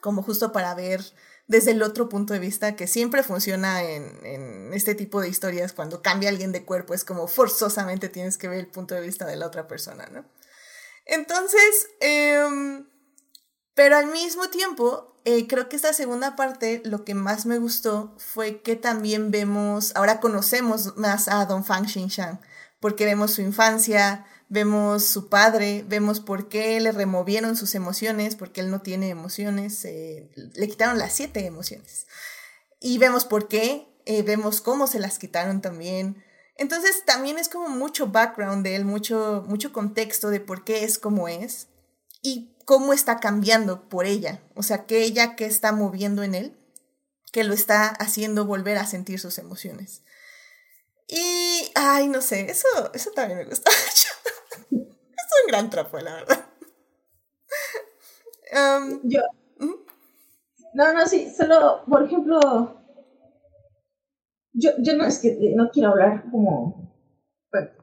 [0.00, 1.02] como justo para ver
[1.48, 5.72] desde el otro punto de vista, que siempre funciona en, en este tipo de historias,
[5.72, 9.26] cuando cambia alguien de cuerpo, es como forzosamente tienes que ver el punto de vista
[9.26, 10.24] de la otra persona, ¿no?
[11.06, 12.84] Entonces, eh,
[13.74, 18.14] pero al mismo tiempo, eh, creo que esta segunda parte, lo que más me gustó
[18.16, 22.40] fue que también vemos, ahora conocemos más a Don Fang Xinshan,
[22.80, 28.60] porque vemos su infancia, vemos su padre, vemos por qué le removieron sus emociones, porque
[28.60, 32.06] él no tiene emociones, eh, le quitaron las siete emociones.
[32.80, 36.22] Y vemos por qué, eh, vemos cómo se las quitaron también,
[36.58, 40.98] entonces también es como mucho background de él, mucho, mucho contexto de por qué es
[40.98, 41.68] como es
[42.22, 44.42] y cómo está cambiando por ella.
[44.54, 46.56] O sea, que ella que está moviendo en él,
[47.32, 50.02] que lo está haciendo volver a sentir sus emociones.
[51.08, 54.06] Y, ay, no sé, eso, eso también me gusta es
[54.70, 56.46] un gran trapo, la verdad.
[58.52, 59.20] Um, Yo.
[60.72, 62.82] No, no, sí, solo, por ejemplo,
[64.56, 66.86] yo, yo no es que no quiero hablar como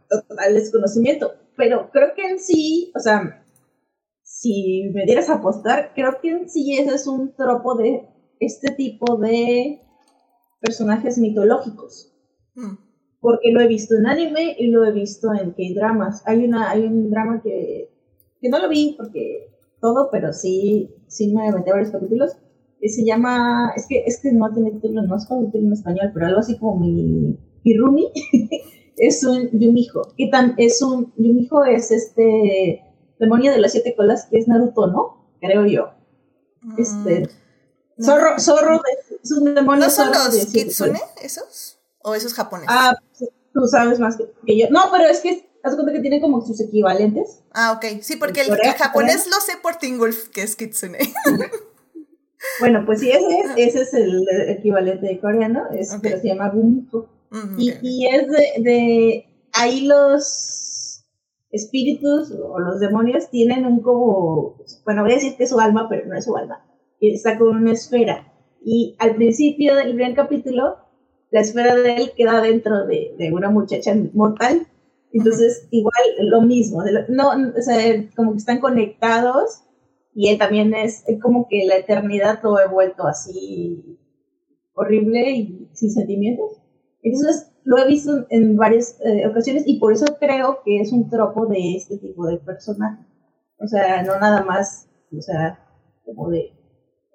[0.09, 3.45] total desconocimiento, pero creo que en sí, o sea,
[4.21, 8.07] si me dieras a apostar, creo que en sí ese es un tropo de
[8.39, 9.81] este tipo de
[10.59, 12.13] personajes mitológicos.
[12.55, 12.75] Hmm.
[13.19, 16.23] Porque lo he visto en anime y lo he visto en K-dramas.
[16.25, 17.89] Hay, una, hay un drama que,
[18.41, 19.47] que no lo vi porque
[19.79, 22.35] todo, pero sí, sí me metí a varios capítulos
[22.89, 26.11] se llama, es que, es que no tiene título, no es como título en español,
[26.13, 27.37] pero algo así como mi,
[27.77, 28.11] Rumi,
[28.97, 32.83] es un Yumijo, que tan, es un, Yumijo es este
[33.19, 35.23] demonio de las siete colas que es Naruto, ¿no?
[35.39, 35.91] creo yo.
[36.61, 37.29] Mm, Este,
[38.01, 41.79] zorro, zorro, de, es un demonio ¿No son zorro los kitsune esos?
[42.01, 42.69] ¿O esos japoneses?
[42.71, 42.95] Ah,
[43.53, 44.67] tú sabes más que, que yo.
[44.69, 47.41] No, pero es que, haz cuenta que tienen como sus equivalentes.
[47.51, 48.01] Ah, ok.
[48.01, 50.99] Sí, porque el, el japonés lo sé por Tingulf, que es kitsune.
[52.59, 55.99] Bueno, pues sí, ese es, ese es el equivalente coreano, es, Ok.
[56.03, 57.07] pero se llama Bumiko.
[57.31, 61.03] Mm, Y, y es de, de ahí los
[61.51, 65.87] espíritus o los demonios tienen un como, bueno, voy a decir que es su alma,
[65.89, 66.65] pero no es su alma,
[66.99, 68.27] está con una esfera.
[68.65, 70.77] Y al principio del primer capítulo,
[71.31, 74.67] la esfera de él queda dentro de, de una muchacha mortal.
[75.11, 77.77] Entonces, igual lo mismo, de no, o sea,
[78.15, 79.63] como que están conectados
[80.15, 83.99] y él también es, como que la eternidad lo he vuelto así
[84.73, 86.61] horrible y sin sentimientos.
[87.01, 91.09] Entonces lo he visto en, varias eh, ocasiones y por eso creo que es un
[91.09, 93.03] tropo de este tipo de personaje.
[93.57, 95.59] O sea, no nada más, o sea,
[96.05, 96.51] como de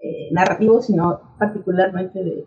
[0.03, 2.47] eh, narrativo, sino particularmente de,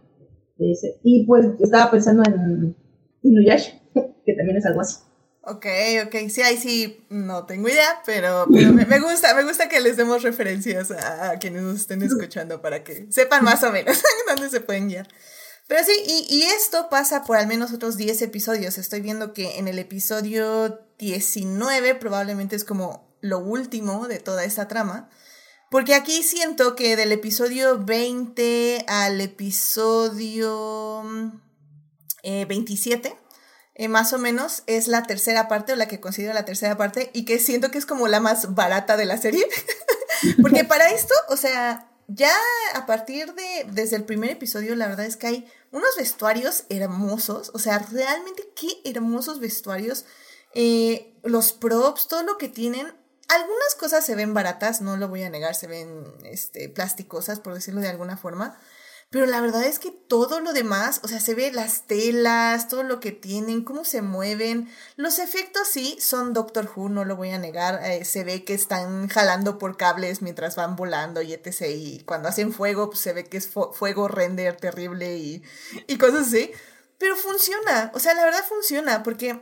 [0.58, 1.00] ese.
[1.04, 2.76] Y pues estaba pensando en
[3.24, 3.80] Inuyasha,
[4.26, 5.04] que también es algo así.
[5.44, 5.66] Ok,
[6.06, 10.22] ok, sí, ahí sí no tengo idea, pero, me, gusta, me gusta que les demos
[10.22, 14.62] referencias a, a quienes nos estén escuchando para que sepan más o menos dónde se
[14.62, 15.08] pueden guiar.
[15.72, 15.94] Pero sí,
[16.30, 18.78] y, esto pasa por al menos otros 10 episodios.
[18.78, 24.68] Estoy viendo que en el episodio 19 probablemente es como lo último de toda esta
[24.68, 25.10] trama.
[25.70, 31.04] Porque aquí siento que del episodio 20 al episodio
[32.24, 33.16] eh, 27,
[33.82, 37.10] eh, más o menos, es la tercera parte o la que considero la tercera parte
[37.14, 39.44] y que siento que es como la más barata de la serie.
[40.44, 42.32] Porque para esto, o sea, ya
[42.76, 47.50] a partir de, desde el primer episodio, la verdad es que hay unos vestuarios hermosos,
[47.56, 50.06] o sea, realmente qué hermosos vestuarios.
[50.54, 52.86] Eh, los props, todo lo que tienen,
[53.30, 57.56] algunas cosas se ven baratas, no lo voy a negar, se ven este, plasticosas, por
[57.56, 58.60] decirlo de alguna forma.
[59.12, 62.84] Pero la verdad es que todo lo demás, o sea, se ve las telas, todo
[62.84, 64.70] lo que tienen, cómo se mueven.
[64.96, 67.82] Los efectos sí son Doctor Who, no lo voy a negar.
[67.84, 71.70] eh, se ve que están jalando por cables mientras van volando y etc.
[71.72, 75.44] Y cuando hacen fuego, pues se ve que es fu- fuego render terrible y,
[75.88, 76.52] y cosas así.
[76.98, 79.42] Pero funciona, o sea, la verdad funciona, porque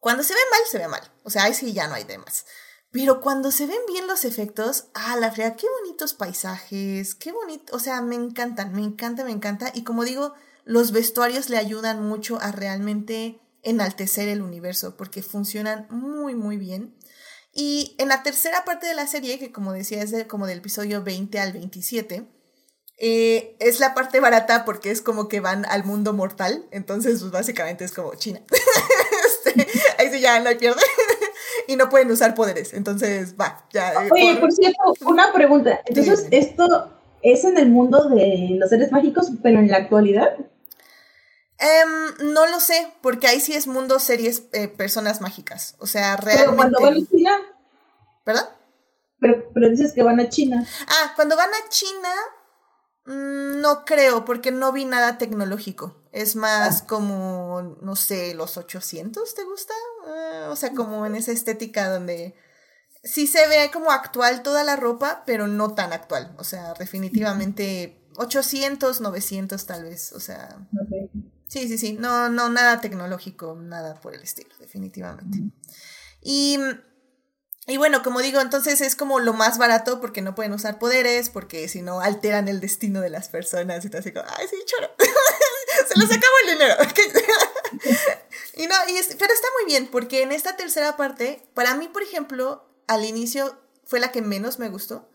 [0.00, 1.02] cuando se ve mal, se ve mal.
[1.24, 2.46] O sea, ahí sí ya no hay demás.
[2.90, 7.76] Pero cuando se ven bien los efectos, ah, la frea, qué bonitos paisajes, qué bonito,
[7.76, 9.70] o sea, me encantan, me encanta, me encanta.
[9.74, 15.86] Y como digo, los vestuarios le ayudan mucho a realmente enaltecer el universo, porque funcionan
[15.90, 16.96] muy, muy bien.
[17.52, 21.02] Y en la tercera parte de la serie, que como decía es como del episodio
[21.02, 22.28] 20 al 27,
[23.00, 27.30] eh, es la parte barata porque es como que van al mundo mortal, entonces pues
[27.30, 28.42] básicamente es como China.
[29.26, 29.66] Este,
[29.98, 30.80] ahí sí ya no hay pierde.
[31.68, 33.92] Y no pueden usar poderes, entonces va, ya.
[33.92, 35.80] eh, Oye, por- por cierto, una pregunta.
[35.86, 36.26] Entonces.
[36.32, 36.90] ¿esto
[37.22, 40.36] es en el mundo de los seres mágicos, pero en la actualidad?
[41.58, 45.74] Em, no lo sé, porque ahí sí es mundo series eh, personas mágicas.
[45.78, 47.16] O sea, Pero cuando van a realmente.
[47.16, 47.32] China,
[48.24, 48.48] ¿Verdad?
[49.20, 50.64] pero, pero dices que van a China.
[50.86, 52.10] Ah, cuando van a China,
[53.08, 55.96] no creo, porque no vi nada tecnológico.
[56.12, 59.74] Es más como, no sé, los 800, ¿te gusta?
[60.06, 62.34] Eh, o sea, como en esa estética donde
[63.02, 66.34] sí se ve como actual toda la ropa, pero no tan actual.
[66.38, 70.12] O sea, definitivamente 800, 900 tal vez.
[70.12, 70.58] O sea.
[71.46, 71.94] Sí, sí, sí.
[71.94, 75.38] No, no, nada tecnológico, nada por el estilo, definitivamente.
[76.20, 76.58] Y,
[77.68, 81.30] y bueno, como digo, entonces es como lo más barato porque no pueden usar poderes,
[81.30, 84.56] porque si no alteran el destino de las personas y todo así como, ay, sí,
[84.66, 84.90] choro.
[85.88, 86.74] Se les acabó el dinero.
[88.54, 91.88] y no, y es- pero está muy bien, porque en esta tercera parte, para mí,
[91.88, 95.08] por ejemplo, al inicio fue la que menos me gustó.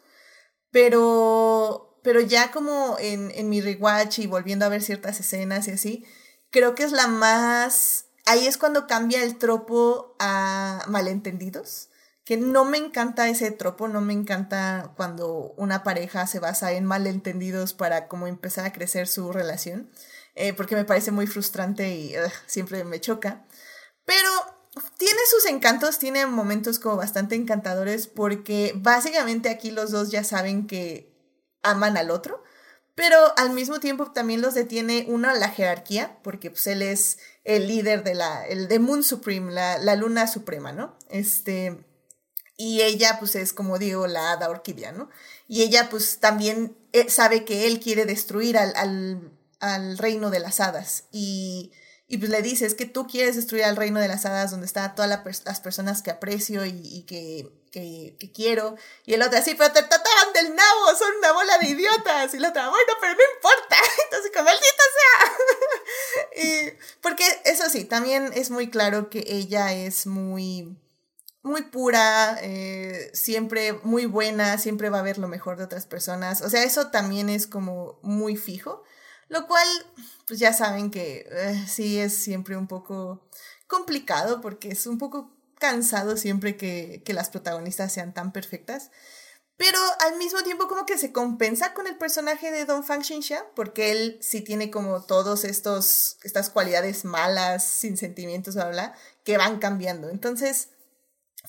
[0.71, 5.71] Pero, pero ya como en, en mi rewatch y volviendo a ver ciertas escenas y
[5.71, 6.05] así,
[6.51, 8.05] creo que es la más...
[8.25, 11.89] Ahí es cuando cambia el tropo a malentendidos,
[12.25, 16.85] que no me encanta ese tropo, no me encanta cuando una pareja se basa en
[16.85, 19.89] malentendidos para como empezar a crecer su relación,
[20.35, 22.13] eh, porque me parece muy frustrante y
[22.45, 23.45] siempre me choca.
[24.05, 24.29] Pero
[24.97, 30.65] tiene sus encantos, tiene momentos como bastante encantadores porque básicamente aquí los dos ya saben
[30.65, 31.13] que
[31.61, 32.43] aman al otro,
[32.95, 37.67] pero al mismo tiempo también los detiene una la jerarquía, porque pues él es el
[37.67, 40.97] líder de la, el de Moon Supreme, la, la luna suprema, ¿no?
[41.09, 41.83] Este,
[42.57, 45.09] y ella pues es como digo la hada orquídea, ¿no?
[45.47, 50.39] Y ella pues también eh, sabe que él quiere destruir al, al, al reino de
[50.39, 51.71] las hadas y
[52.13, 54.67] y pues le dice, es que tú quieres destruir al reino de las hadas donde
[54.67, 58.75] están todas las personas que aprecio y, y que, que, que, quiero.
[59.05, 62.33] Y el otro así, pero te trataban del nabo, son una bola de idiotas.
[62.35, 63.77] Y la otra, bueno, pero no importa.
[64.03, 66.43] Entonces, como maldita sea.
[66.43, 70.77] y porque eso sí, también es muy claro que ella es muy
[71.43, 76.41] muy pura, eh, siempre muy buena, siempre va a ver lo mejor de otras personas.
[76.41, 78.83] O sea, eso también es como muy fijo,
[79.27, 79.67] lo cual,
[80.25, 83.27] pues ya saben que eh, sí es siempre un poco
[83.67, 88.89] complicado porque es un poco cansado siempre que, que las protagonistas sean tan perfectas.
[89.57, 93.45] Pero al mismo tiempo como que se compensa con el personaje de Don Fang Xinsha,
[93.55, 99.37] porque él sí tiene como todos estos, estas cualidades malas, sin sentimientos, bla, bla, que
[99.37, 100.09] van cambiando.
[100.09, 100.69] Entonces,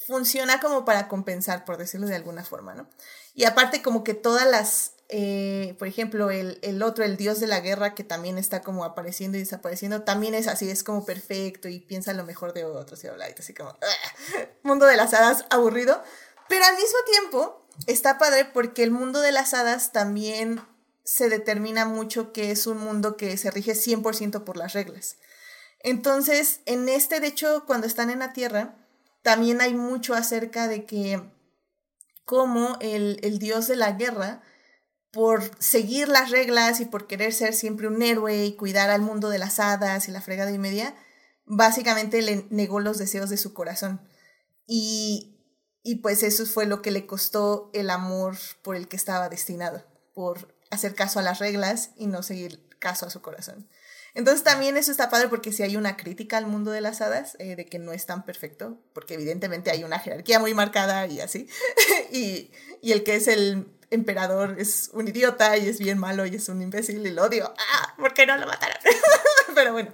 [0.06, 2.88] funciona como para compensar, por decirlo de alguna forma, ¿no?
[3.34, 7.46] Y aparte como que todas las, eh, por ejemplo, el, el, otro, el dios de
[7.46, 11.68] la guerra, que también está como apareciendo y desapareciendo, también es así, es como perfecto
[11.68, 13.76] y piensa lo mejor de otros y habla, así como,
[14.62, 16.02] mundo de las hadas aburrido,
[16.48, 20.60] pero al mismo tiempo está padre porque el mundo de las hadas también
[21.04, 25.16] se determina mucho que es un mundo que se rige 100% por las reglas.
[25.80, 28.74] Entonces, en este, de hecho, cuando están en la Tierra,
[29.24, 31.18] también hay mucho acerca de que
[32.26, 34.42] como el, el dios de la guerra,
[35.10, 39.30] por seguir las reglas y por querer ser siempre un héroe y cuidar al mundo
[39.30, 40.94] de las hadas y la fregada y media,
[41.46, 44.06] básicamente le negó los deseos de su corazón.
[44.66, 45.40] Y,
[45.82, 49.86] y pues eso fue lo que le costó el amor por el que estaba destinado,
[50.12, 53.68] por hacer caso a las reglas y no seguir caso a su corazón.
[54.14, 57.36] Entonces también eso está padre porque si hay una crítica al mundo de las hadas,
[57.40, 61.20] eh, de que no es tan perfecto, porque evidentemente hay una jerarquía muy marcada y
[61.20, 61.48] así,
[62.12, 62.50] y,
[62.80, 66.48] y, el que es el emperador es un idiota y es bien malo y es
[66.48, 67.94] un imbécil y lo odio, ¡ah!
[67.98, 68.78] ¿Por qué no lo mataron?
[69.54, 69.92] Pero bueno,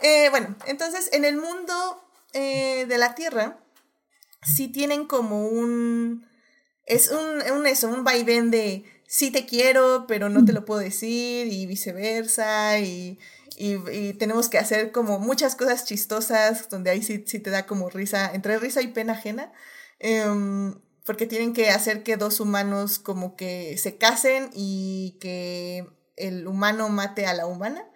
[0.00, 3.58] eh, bueno, entonces en el mundo eh, de la Tierra,
[4.42, 6.28] sí tienen como un,
[6.84, 10.80] es un, un eso, un vaivén de sí te quiero, pero no te lo puedo
[10.80, 13.18] decir y viceversa y
[13.56, 17.88] y, tenemos que hacer como muchas cosas chistosas, donde ahí sí, sí te da como
[17.88, 19.52] risa, entre risa y pena ajena,
[19.98, 26.46] em, porque tienen que hacer que dos humanos como que se casen y que el
[26.46, 27.88] humano mate a la humana,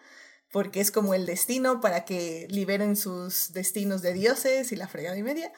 [0.53, 5.17] porque es como el destino para que liberen sus destinos de dioses y la fregada
[5.17, 5.53] y media.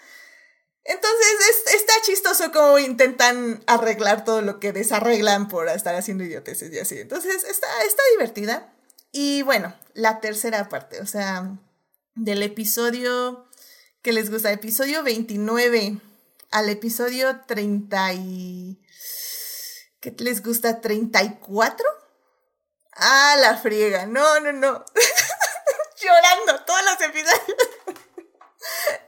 [0.84, 6.72] Entonces es, está chistoso como intentan arreglar todo lo que desarreglan por estar haciendo idioteces
[6.72, 6.98] y así.
[6.98, 8.74] Entonces está, está divertida.
[9.12, 11.58] Y bueno, la tercera parte, o sea,
[12.14, 13.46] del episodio
[14.00, 16.00] que les gusta, episodio 29
[16.50, 18.78] al episodio 30 y...
[20.00, 20.80] ¿Qué les gusta?
[20.80, 21.76] ¿34?
[22.96, 24.06] Ah, la friega.
[24.06, 24.84] No, no, no.
[26.02, 27.58] Llorando todos los episodios.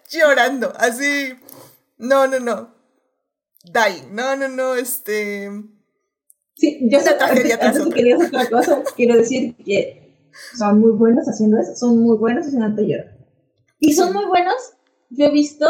[0.10, 1.36] Llorando, así.
[1.96, 2.74] No, no, no.
[3.64, 4.14] Dying.
[4.14, 5.50] No, no, no, este.
[6.56, 8.82] Sí, yo sé que querías otra cosa.
[8.96, 10.04] Quiero decir que
[10.56, 13.16] son muy buenos haciendo eso, son muy buenos haciendo llorar.
[13.78, 14.54] Y son muy buenos,
[15.10, 15.66] yo he visto,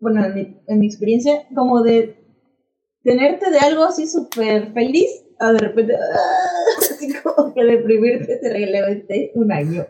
[0.00, 2.24] bueno, en mi, en mi experiencia, como de
[3.02, 5.94] tenerte de algo así súper feliz a de repente,
[6.78, 9.86] así como que deprimirte te relevante un año.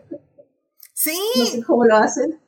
[0.93, 1.17] Sí.
[1.37, 2.39] No sé cómo lo hacen.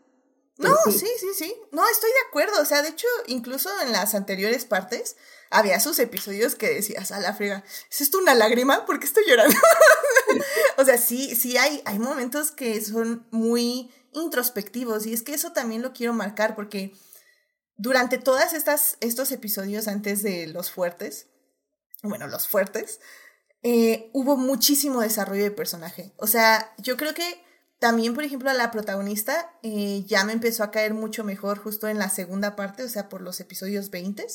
[0.57, 0.91] No, sí.
[0.91, 1.53] sí, sí, sí.
[1.71, 2.61] No, estoy de acuerdo.
[2.61, 5.15] O sea, de hecho, incluso en las anteriores partes,
[5.49, 8.85] había sus episodios que decías, a la frega, ¿es esto una lágrima?
[8.85, 9.55] ¿Por qué estoy llorando?
[10.77, 15.51] o sea, sí, sí hay, hay momentos que son muy introspectivos y es que eso
[15.51, 16.93] también lo quiero marcar porque
[17.77, 21.27] durante todas estas estos episodios antes de los fuertes,
[22.03, 22.99] bueno, los fuertes,
[23.61, 26.13] eh, hubo muchísimo desarrollo de personaje.
[26.17, 27.43] O sea, yo creo que
[27.79, 31.87] también, por ejemplo, a la protagonista eh, ya me empezó a caer mucho mejor justo
[31.87, 34.27] en la segunda parte, o sea, por los episodios 20.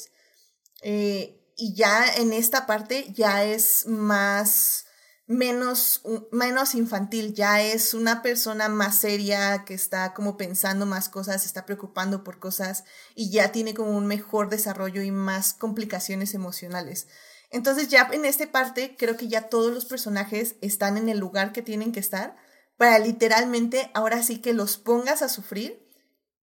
[0.86, 4.84] Eh, y ya en esta parte ya es más,
[5.26, 11.46] menos, menos infantil, ya es una persona más seria que está como pensando más cosas,
[11.46, 17.06] está preocupando por cosas y ya tiene como un mejor desarrollo y más complicaciones emocionales.
[17.50, 21.52] Entonces ya en esta parte creo que ya todos los personajes están en el lugar
[21.52, 22.36] que tienen que estar
[22.76, 25.82] para literalmente ahora sí que los pongas a sufrir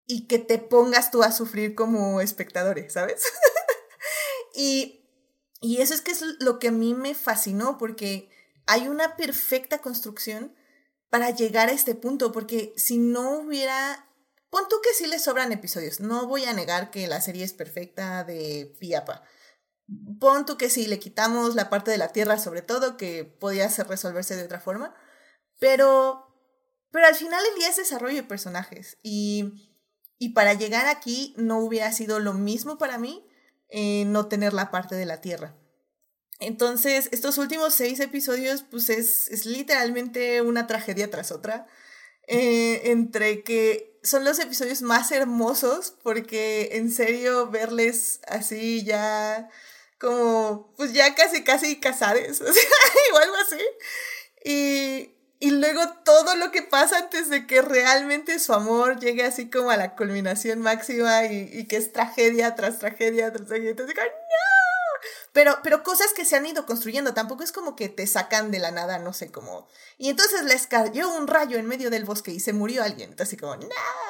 [0.07, 3.23] y que te pongas tú a sufrir como espectadores, ¿sabes?
[4.53, 5.07] Y,
[5.61, 8.29] y eso es que es lo que a mí me fascinó, porque
[8.67, 10.55] hay una perfecta construcción
[11.09, 14.07] para llegar a este punto, porque si no hubiera...
[14.49, 17.53] Pon tú que sí le sobran episodios, no voy a negar que la serie es
[17.53, 19.23] perfecta de piapa.
[20.19, 23.69] Pon tú que sí, le quitamos la parte de la tierra sobre todo, que podía
[23.69, 24.95] ser resolverse de otra forma,
[25.59, 26.27] pero,
[26.91, 29.69] pero al final el día es desarrollo de personajes y
[30.23, 33.25] Y para llegar aquí no hubiera sido lo mismo para mí
[33.71, 35.55] eh, no tener la parte de la Tierra.
[36.39, 41.67] Entonces, estos últimos seis episodios, pues es, es literalmente una tragedia tras otra.
[42.27, 49.49] Eh, entre que son los episodios más hermosos, porque en serio verles así ya
[49.99, 52.63] como, pues ya casi, casi casares, o sea,
[53.13, 53.59] o algo así.
[54.45, 59.49] Y, y luego todo lo que pasa antes de que realmente su amor llegue así
[59.49, 63.71] como a la culminación máxima y, que es tragedia tras tragedia tras tragedia.
[63.71, 65.09] Entonces, ¡no!
[65.33, 68.59] Pero, pero cosas que se han ido construyendo, tampoco es como que te sacan de
[68.59, 69.67] la nada, no sé cómo.
[69.97, 73.09] Y entonces les cayó un rayo en medio del bosque y se murió alguien.
[73.09, 73.67] Entonces, como, no,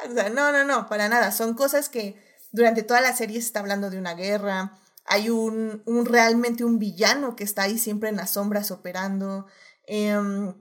[0.10, 1.32] o sea, no, no, no, para nada.
[1.32, 2.22] Son cosas que
[2.52, 4.78] durante toda la serie se está hablando de una guerra.
[5.06, 9.48] Hay un, un realmente un villano que está ahí siempre en las sombras operando.
[9.88, 10.54] Em,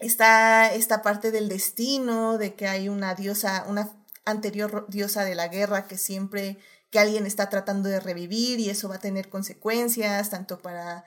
[0.00, 3.92] está esta parte del destino, de que hay una diosa, una
[4.24, 6.58] anterior diosa de la guerra que siempre
[6.90, 11.04] que alguien está tratando de revivir y eso va a tener consecuencias, tanto para,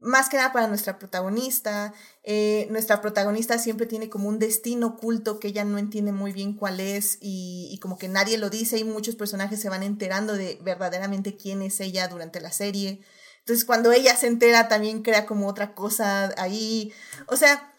[0.00, 1.94] más que nada para nuestra protagonista.
[2.24, 6.54] Eh, nuestra protagonista siempre tiene como un destino oculto que ella no entiende muy bien
[6.54, 10.32] cuál es y, y, como que nadie lo dice y muchos personajes se van enterando
[10.34, 13.00] de verdaderamente quién es ella durante la serie.
[13.38, 16.92] Entonces cuando ella se entera también crea como otra cosa ahí.
[17.26, 17.70] O sea,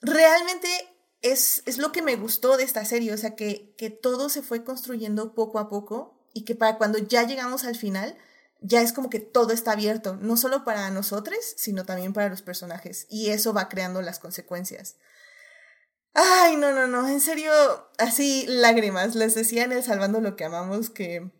[0.00, 0.68] realmente
[1.22, 4.42] es, es lo que me gustó de esta serie, o sea, que, que todo se
[4.42, 8.16] fue construyendo poco a poco y que para cuando ya llegamos al final,
[8.60, 12.42] ya es como que todo está abierto, no solo para nosotros, sino también para los
[12.42, 13.06] personajes.
[13.08, 14.96] Y eso va creando las consecuencias.
[16.14, 17.52] Ay, no, no, no, en serio,
[17.98, 19.14] así lágrimas.
[19.14, 21.30] Les decía en el Salvando lo que amamos que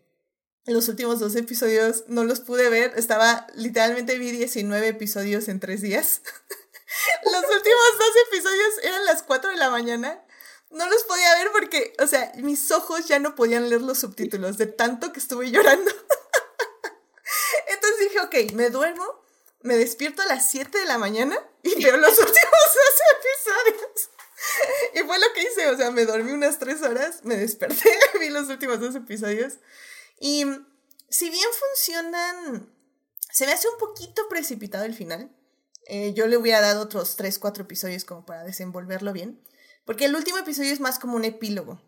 [0.65, 2.93] los últimos dos episodios no los pude ver.
[2.95, 6.21] Estaba, literalmente vi 19 episodios en tres días.
[7.31, 10.23] los últimos dos episodios eran las 4 de la mañana
[10.71, 14.57] no los podía ver porque, o sea, mis ojos ya no podían leer los subtítulos
[14.57, 15.91] de tanto que estuve llorando.
[17.67, 19.23] Entonces dije, ok, me duermo,
[19.61, 24.09] me despierto a las 7 de la mañana y veo los últimos dos episodios.
[24.93, 28.29] Y fue lo que hice, o sea, me dormí unas 3 horas, me desperté, vi
[28.29, 29.53] los últimos dos episodios.
[30.19, 30.45] Y
[31.09, 32.73] si bien funcionan,
[33.31, 35.31] se me hace un poquito precipitado el final.
[35.87, 39.41] Eh, yo le hubiera dado otros 3, 4 episodios como para desenvolverlo bien.
[39.85, 41.81] Porque el último episodio es más como un epílogo.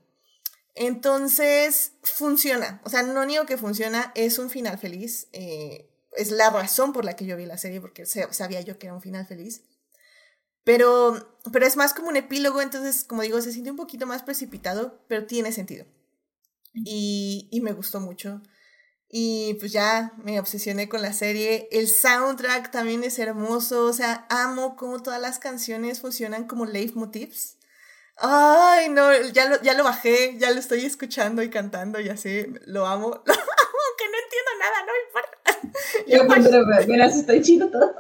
[0.76, 2.82] Entonces, funciona.
[2.84, 5.28] O sea, no niego que funciona, es un final feliz.
[5.34, 8.88] Eh, es la razón por la que yo vi la serie, porque sabía yo que
[8.88, 9.64] era un final feliz.
[10.64, 14.24] Pero, pero es más como un epílogo, entonces, como digo, se siente un poquito más
[14.24, 15.86] precipitado, pero tiene sentido.
[16.74, 18.42] Y, y me gustó mucho.
[19.14, 21.68] Y pues ya me obsesioné con la serie.
[21.72, 23.86] El soundtrack también es hermoso.
[23.86, 27.58] O sea, amo cómo todas las canciones funcionan como leitmotivs.
[28.16, 32.46] Ay, no, ya lo, ya lo bajé, ya lo estoy escuchando y cantando y así,
[32.66, 35.42] lo amo, lo amo, que no entiendo nada, no me importa.
[36.08, 37.96] Yo, pues, pero verás, está en chino todo.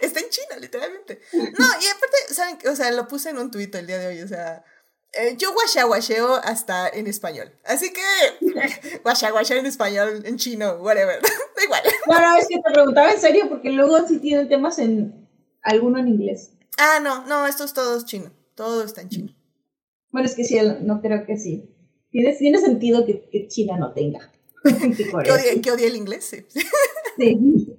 [0.00, 1.20] Está en China, literalmente.
[1.32, 2.58] No, y aparte, ¿saben?
[2.70, 4.64] O sea, lo puse en un tuit el día de hoy, o sea,
[5.12, 7.52] eh, yo guacheo hasta en español.
[7.64, 8.02] Así que,
[9.02, 11.28] guacheo en español, en chino, whatever, da
[11.64, 11.82] igual.
[12.06, 15.28] Bueno, es que te preguntaba en serio, porque luego sí tienen temas en,
[15.62, 16.52] alguno en inglés.
[16.78, 19.34] Ah, no, no, esto es todo chino, todo está en chino.
[20.10, 21.72] Bueno, es que sí, no creo que sí.
[22.10, 24.32] Tiene, tiene sentido que, que China no tenga.
[24.64, 26.44] que, odie, que odie el inglés, sí.
[27.18, 27.76] sí.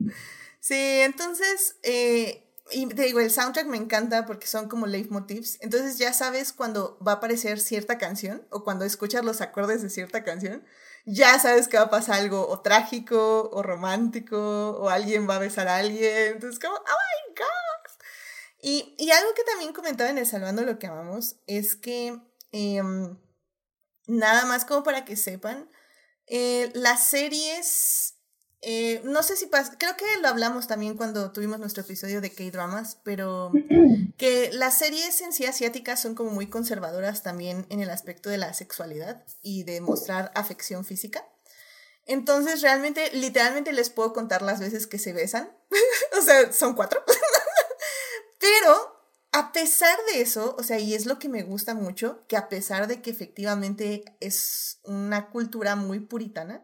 [0.60, 5.58] Sí, entonces, eh, y te digo, el soundtrack me encanta porque son como leitmotivs.
[5.62, 9.90] Entonces ya sabes cuando va a aparecer cierta canción o cuando escuchas los acordes de
[9.90, 10.64] cierta canción,
[11.06, 15.40] ya sabes que va a pasar algo o trágico o romántico o alguien va a
[15.40, 16.34] besar a alguien.
[16.34, 18.04] Entonces, como, oh my god.
[18.62, 22.20] Y, y algo que también comentaba en el Salvando lo que amamos es que
[22.52, 23.18] Em,
[24.08, 25.70] nada más como para que sepan,
[26.28, 28.07] eh, las series,
[28.62, 32.32] eh, no sé si pasa, creo que lo hablamos también cuando tuvimos nuestro episodio de
[32.32, 33.52] K-Dramas, pero
[34.18, 38.38] que las series en sí asiáticas son como muy conservadoras también en el aspecto de
[38.38, 41.24] la sexualidad y de mostrar afección física.
[42.06, 45.52] Entonces, realmente, literalmente les puedo contar las veces que se besan.
[46.18, 47.04] o sea, son cuatro.
[48.40, 48.98] Pero
[49.34, 52.50] a pesar de eso, o sea, y es lo que me gusta mucho, que a
[52.50, 56.64] pesar de que efectivamente es una cultura muy puritana,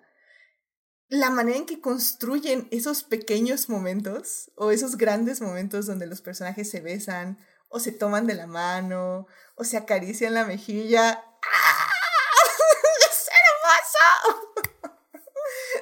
[1.14, 6.72] la manera en que construyen esos pequeños momentos o esos grandes momentos donde los personajes
[6.72, 7.38] se besan
[7.70, 11.24] o se toman de la mano o se acarician la mejilla.
[11.44, 11.88] ¡Ah!
[13.12, 14.58] ¡Es hermoso!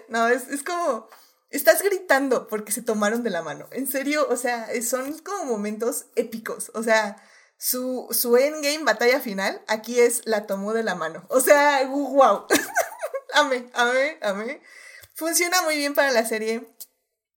[0.09, 1.07] no, es, es como
[1.49, 3.69] estás gritando porque se tomaron de la mano.
[3.71, 6.71] En serio, o sea, son como momentos épicos.
[6.73, 7.23] O sea,
[7.57, 11.25] su, su endgame batalla final aquí es la tomó de la mano.
[11.29, 12.47] O sea, wow.
[13.33, 14.61] amé, amé, amé.
[15.21, 16.67] Funciona muy bien para la serie,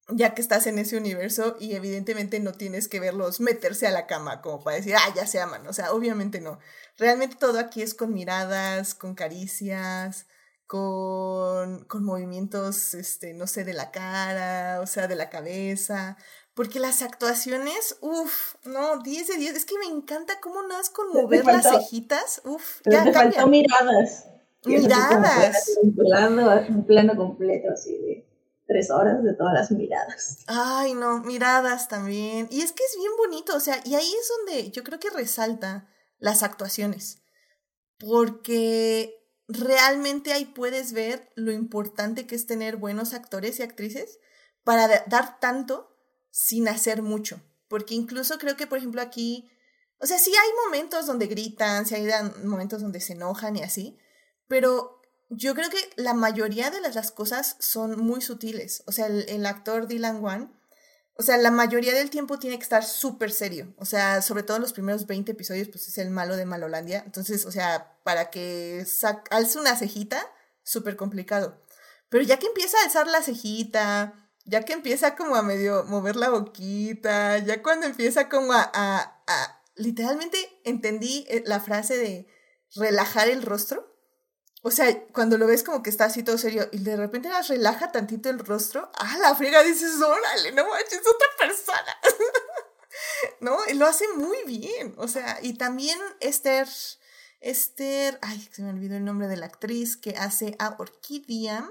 [0.09, 4.07] ya que estás en ese universo y evidentemente no tienes que verlos meterse a la
[4.07, 5.67] cama como para decir, ah, ya se aman.
[5.67, 6.59] O sea, obviamente no.
[6.97, 10.27] Realmente todo aquí es con miradas, con caricias,
[10.67, 16.17] con, con movimientos, este, no sé, de la cara, o sea, de la cabeza.
[16.55, 19.57] Porque las actuaciones, uff, no, 10 de 10.
[19.57, 22.41] Es que me encanta cómo nas con mover las cejitas.
[22.47, 24.25] Uff, ya faltó miradas.
[24.65, 25.79] Miradas.
[25.83, 28.27] Un plano, un plano completo así de
[28.67, 30.39] tres horas de todas las miradas.
[30.47, 32.49] Ay, no, miradas también.
[32.51, 35.11] Y es que es bien bonito, o sea, y ahí es donde yo creo que
[35.11, 35.89] resalta
[36.19, 37.23] las actuaciones.
[37.99, 39.15] Porque
[39.47, 44.19] realmente ahí puedes ver lo importante que es tener buenos actores y actrices
[44.65, 45.95] para dar tanto
[46.31, 47.41] sin hacer mucho.
[47.69, 49.51] Porque incluso creo que, por ejemplo, aquí,
[49.99, 52.09] o sea, sí hay momentos donde gritan, sí hay
[52.45, 53.99] momentos donde se enojan y así,
[54.49, 58.83] pero yo creo que la mayoría de las, cosas son muy sutiles.
[58.87, 60.61] O sea, el, actor Dylan Wan,
[61.17, 63.75] o sea, la mayoría del tiempo tiene que estar súper serio.
[63.79, 67.03] O sea, sobre todo en los primeros 20 episodios, pues es el malo de Malolandia.
[67.05, 68.87] Entonces, o sea, para que
[69.31, 70.31] alce una cejita,
[70.63, 71.63] súper complicado.
[72.09, 76.17] Pero ya que empieza a alzar la cejita, ya que empieza como a medio mover
[76.17, 82.29] la boquita, ya cuando empieza como a, a, literalmente entendí eh, la frase de
[82.75, 83.94] relajar el rostro.
[84.67, 87.49] O sea, cuando lo ves como que está así todo serio y de repente las
[87.49, 91.99] relaja tantito el rostro, ah, la friega dices, órale, no manches, otra persona.
[93.41, 93.59] ¿No?
[93.69, 94.95] Y lo hace muy bien.
[94.97, 96.67] O sea, y también Esther,
[97.41, 101.69] Esther, ay, se me olvidó el nombre de la actriz que hace a Orquídea.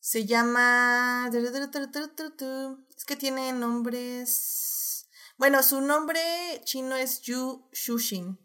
[0.00, 1.30] Se llama...
[1.32, 5.06] Es que tiene nombres...
[5.36, 6.20] Bueno, su nombre
[6.64, 8.36] chino es Yu Shushin,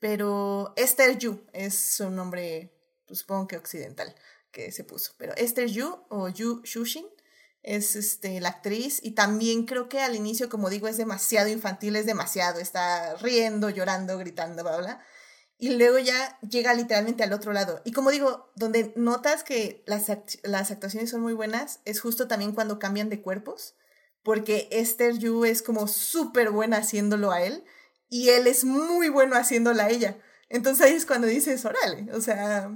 [0.00, 2.74] pero Esther Yu es su nombre,
[3.06, 4.14] pues, supongo que occidental,
[4.50, 5.12] que se puso.
[5.18, 7.06] Pero Esther Yu o Yu Shushin
[7.62, 11.94] es este, la actriz y también creo que al inicio, como digo, es demasiado infantil,
[11.94, 15.04] es demasiado, está riendo, llorando, gritando, bla, bla
[15.60, 17.82] y luego ya llega literalmente al otro lado.
[17.84, 20.06] Y como digo, donde notas que las,
[20.42, 23.74] las actuaciones son muy buenas es justo también cuando cambian de cuerpos,
[24.22, 27.62] porque Esther Yu es como súper buena haciéndolo a él
[28.10, 30.18] y él es muy bueno haciéndola a ella.
[30.48, 32.70] Entonces ahí es cuando dices, órale, o sea,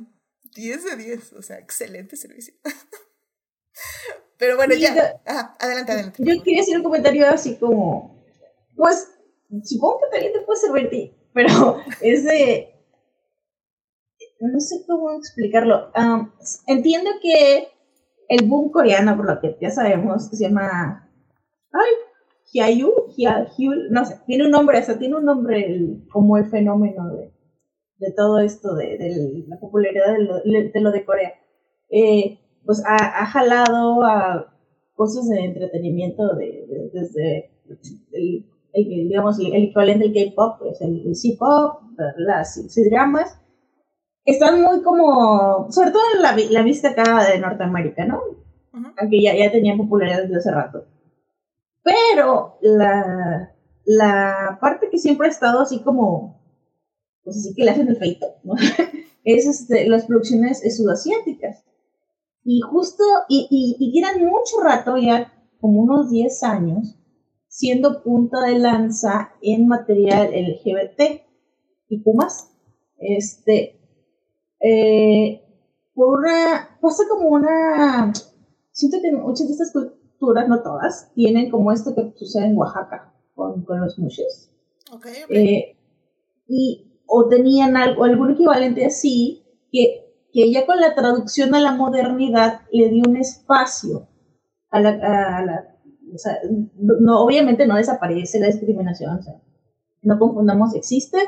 [0.54, 2.54] 10 de 10, o sea, excelente servicio.
[4.38, 5.20] Pero bueno, ya,
[5.58, 6.22] adelante, adelante.
[6.24, 8.24] Yo quería hacer un comentario así como,
[8.76, 9.10] pues,
[9.64, 12.74] supongo que también te puede servir, pero es de,
[14.40, 15.90] no sé cómo explicarlo.
[16.66, 17.68] entiendo que
[18.28, 21.10] el boom coreano, por lo que ya sabemos, se llama.
[21.72, 21.92] Ay,
[22.54, 22.92] Hyayu,
[23.90, 27.32] no sé, tiene un nombre, o tiene un nombre como el fenómeno de,
[27.98, 31.34] de todo esto, de, la popularidad de lo de, Corea.
[31.90, 34.54] Eh, pues ha, jalado a
[34.94, 37.50] cosas de entretenimiento de, desde
[38.12, 41.80] el, digamos, el, equivalente del K-pop, pues el, C-pop,
[42.18, 43.36] las C-dramas,
[44.24, 48.20] están muy como, sobre todo la, la vista acá de Norteamérica, ¿no?
[48.96, 50.93] Aunque ya, ya tenían popularidad desde hace rato.
[51.84, 53.54] Pero la,
[53.84, 56.42] la parte que siempre ha estado así como,
[57.22, 58.54] pues así que le hacen el feito, ¿no?
[59.24, 61.64] es este, las producciones sudasiáticas.
[62.42, 66.98] Y justo, y, y, y eran mucho rato, ya como unos 10 años,
[67.48, 71.22] siendo punta de lanza en material LGBT
[71.88, 72.50] y Pumas.
[72.98, 73.80] Este,
[74.60, 75.42] eh,
[75.94, 78.12] por una, pasa como una,
[78.72, 79.72] siento que muchas de estas
[80.18, 84.50] culturas, no todas, tienen como esto que sucede en Oaxaca con, con los mushes.
[84.92, 85.76] Okay, eh,
[86.48, 91.72] y, o tenían algo, algún equivalente así, que, que ya con la traducción a la
[91.72, 94.08] modernidad le dio un espacio
[94.70, 95.74] a la, a la
[96.14, 96.38] o sea,
[96.76, 99.34] no, obviamente no desaparece la discriminación, o sea,
[100.02, 101.18] no confundamos, existe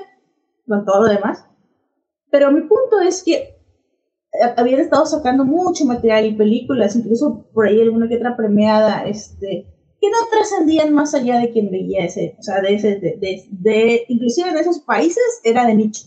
[0.66, 1.44] con todo lo demás,
[2.30, 3.55] pero mi punto es que
[4.56, 9.66] habían estado sacando mucho material y películas, incluso por ahí alguna que otra premiada, este,
[10.00, 14.04] que no trascendían más allá de quien veía ese, o sea, de ese, de, de,
[14.08, 16.06] inclusive en esos países era de nicho.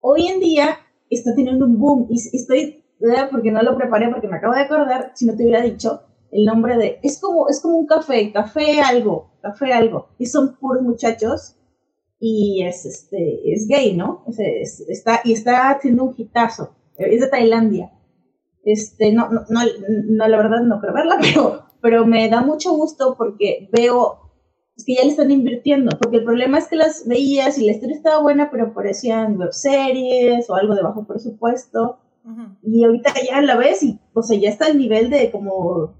[0.00, 0.78] Hoy en día
[1.10, 2.84] está teniendo un boom y estoy,
[3.30, 6.44] porque no lo preparé, porque me acabo de acordar, si no te hubiera dicho el
[6.44, 10.82] nombre de, es como, es como un café, café algo, café algo, y son puros
[10.82, 11.56] muchachos
[12.18, 14.24] y es, este, es gay, ¿no?
[14.88, 16.74] está, y está haciendo un hitazo.
[16.96, 17.92] Es de Tailandia.
[18.64, 23.14] Este, no, no, no, la verdad no creo verla, pero, pero me da mucho gusto
[23.16, 24.20] porque veo
[24.84, 27.96] que ya le están invirtiendo, porque el problema es que las veías y la historia
[27.96, 31.98] estaba buena, pero parecían webseries o algo de bajo presupuesto.
[32.62, 35.94] Y ahorita ya la ves y, o sea, ya está el nivel de, como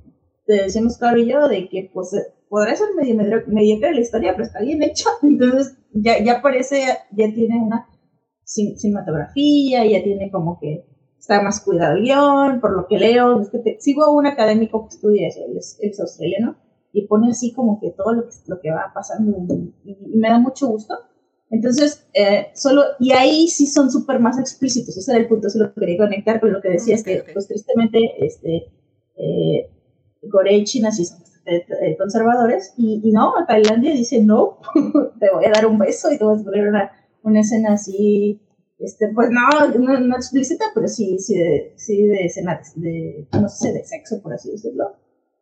[0.47, 2.17] te decíamos Caro y yo, de que, pues,
[2.49, 3.15] podrá ser medio
[3.47, 5.11] mediocre la historia, pero está bien hecha.
[5.23, 6.83] Entonces, ya, ya parece,
[7.13, 7.87] ya tiene una
[8.45, 10.85] cinematografía, ya tiene como que
[11.25, 13.41] está más cuidado el guion, por lo que leo.
[13.41, 16.57] Es que sigo a un académico que estudia eso, él es, australiano,
[16.93, 19.37] y pone así como que todo lo que, lo que va pasando
[19.85, 20.95] y, me da mucho gusto.
[21.51, 25.73] Entonces, eh, solo, y ahí sí son súper más explícitos, ese era el punto, solo
[25.75, 28.73] quería conectar con lo que decía, es que, pues tristemente, este,
[29.17, 29.71] eh,
[30.31, 34.59] Corea y China sí son eh, conservadores, y, y, no, Tailandia dice, no,
[35.21, 36.91] te voy a dar un beso y te voy a poner una,
[37.25, 38.41] una escena así,
[38.79, 43.73] este, pues no, no, explícita, pero sí, sí de, sí de escena de, no sé,
[43.73, 44.97] de sexo, por así decirlo,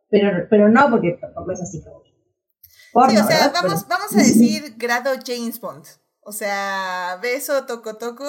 [0.08, 2.02] pero, pero no, porque tampoco es así como...
[2.02, 5.84] sí, o sea, vamos, vamos a decir grado James Bond.
[6.24, 8.24] O sea, beso, toco, toco,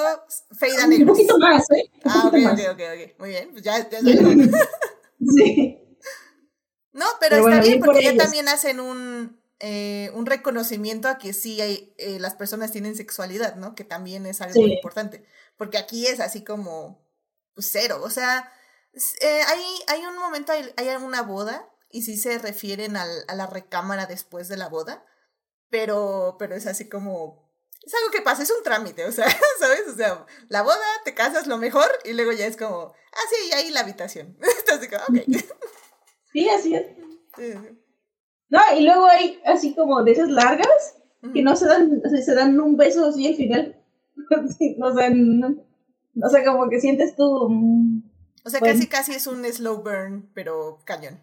[0.58, 1.12] feida negro.
[1.12, 1.92] Un poquito más, ¿eh?
[2.06, 3.20] ah, ok, ok, ok, ok.
[3.20, 5.80] Muy bien, pues ya, ya Sí.
[6.94, 11.62] No, pero, está bien porque ya también hacen un, eh, un reconocimiento a que sí
[11.62, 13.76] hay, eh, las personas tienen sexualidad, ¿no?
[13.76, 15.26] Que también es algo muy importante.
[15.58, 17.08] Porque aquí es así como
[17.54, 18.02] pues, cero.
[18.04, 18.52] O sea,
[19.22, 23.36] eh, hay, hay un momento, hay, hay una boda y sí se refieren al, a
[23.36, 25.06] la recámara después de la boda,
[25.70, 27.44] pero, pero es así como
[27.84, 29.28] es algo que pasa, es un trámite, o sea,
[29.60, 29.84] ¿sabes?
[29.88, 33.50] O sea, la boda, te casas lo mejor y luego ya es como, ah, sí,
[33.50, 34.38] y ahí la habitación.
[34.60, 35.28] Entonces, como, ok.
[36.32, 36.88] Sí, así es.
[38.54, 40.96] No, y luego hay así como de esas largas
[41.34, 43.82] que no se dan, o sea, se dan un beso así al final.
[44.80, 45.10] o, sea,
[46.22, 47.50] o sea, como que sientes tú.
[47.50, 48.04] Mm,
[48.46, 51.20] o sea, casi casi es un slow burn, pero cañón.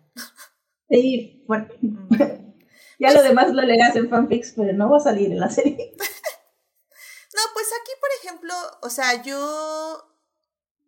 [0.89, 1.68] Sí, bueno.
[2.99, 5.76] ya lo demás lo leerás en fanfics, pero no va a salir en la serie.
[5.99, 10.05] no, pues aquí, por ejemplo, o sea, yo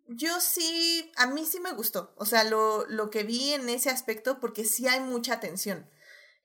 [0.09, 3.89] yo sí, a mí sí me gustó, o sea, lo, lo que vi en ese
[3.89, 5.87] aspecto, porque sí hay mucha tensión.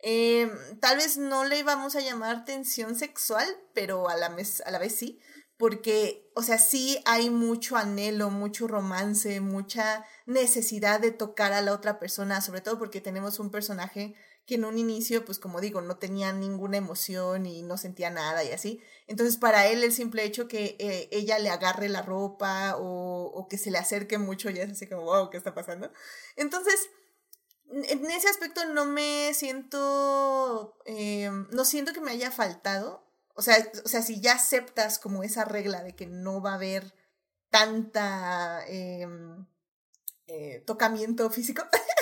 [0.01, 4.34] Eh, tal vez no le íbamos a llamar tensión sexual, pero a la,
[4.64, 5.20] a la vez sí,
[5.57, 11.72] porque, o sea, sí hay mucho anhelo, mucho romance, mucha necesidad de tocar a la
[11.72, 14.14] otra persona, sobre todo porque tenemos un personaje
[14.46, 18.44] que en un inicio, pues como digo, no tenía ninguna emoción y no sentía nada
[18.44, 18.80] y así.
[19.07, 23.49] Entonces para él el simple hecho que eh, ella le agarre la ropa o, o,
[23.49, 25.92] que se le acerque mucho ya es así como, wow, ¿qué está pasando?
[26.36, 26.88] Entonces,
[27.70, 33.04] en ese aspecto no me siento, eh, no siento que me haya faltado.
[33.34, 36.56] O sea, o sea, si ya aceptas como esa regla de que no va a
[36.56, 36.94] haber
[37.50, 39.46] tanta em,
[40.26, 41.62] eh, tocamiento físico,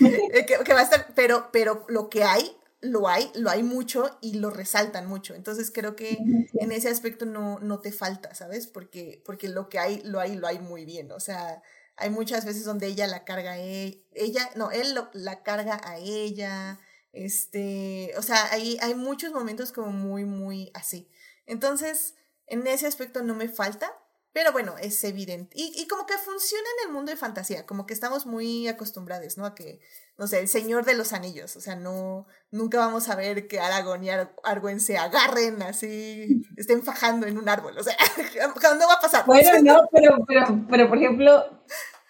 [0.00, 4.18] Eh, que, va a estar, pero, pero lo que hay, lo hay, lo hay mucho
[4.20, 5.34] y lo resaltan mucho.
[5.34, 6.18] Entonces creo que
[6.54, 8.66] en ese aspecto no, no te falta, ¿sabes?
[8.66, 11.12] Porque, porque lo que hay, lo hay, lo hay muy bien.
[11.12, 11.62] O sea,
[12.00, 15.98] hay muchas veces donde ella la carga a e, ella, no, él la carga a
[15.98, 16.80] ella.
[17.12, 21.08] Este, o sea, hay, hay muchos momentos como muy, muy así.
[21.46, 22.14] Entonces,
[22.46, 23.92] en ese aspecto no me falta,
[24.32, 25.56] pero bueno, es evidente.
[25.56, 29.36] Y, y, como que funciona en el mundo de fantasía, como que estamos muy acostumbrados,
[29.36, 29.44] ¿no?
[29.44, 29.80] A que,
[30.18, 33.58] no sé, el Señor de los Anillos, o sea, no, nunca vamos a ver que
[33.58, 34.10] Aragorn y
[34.44, 37.96] Arwen se agarren así, estén fajando en un árbol, o sea,
[38.78, 39.26] no va a pasar.
[39.26, 41.62] Bueno, no, pero, pero, pero por ejemplo,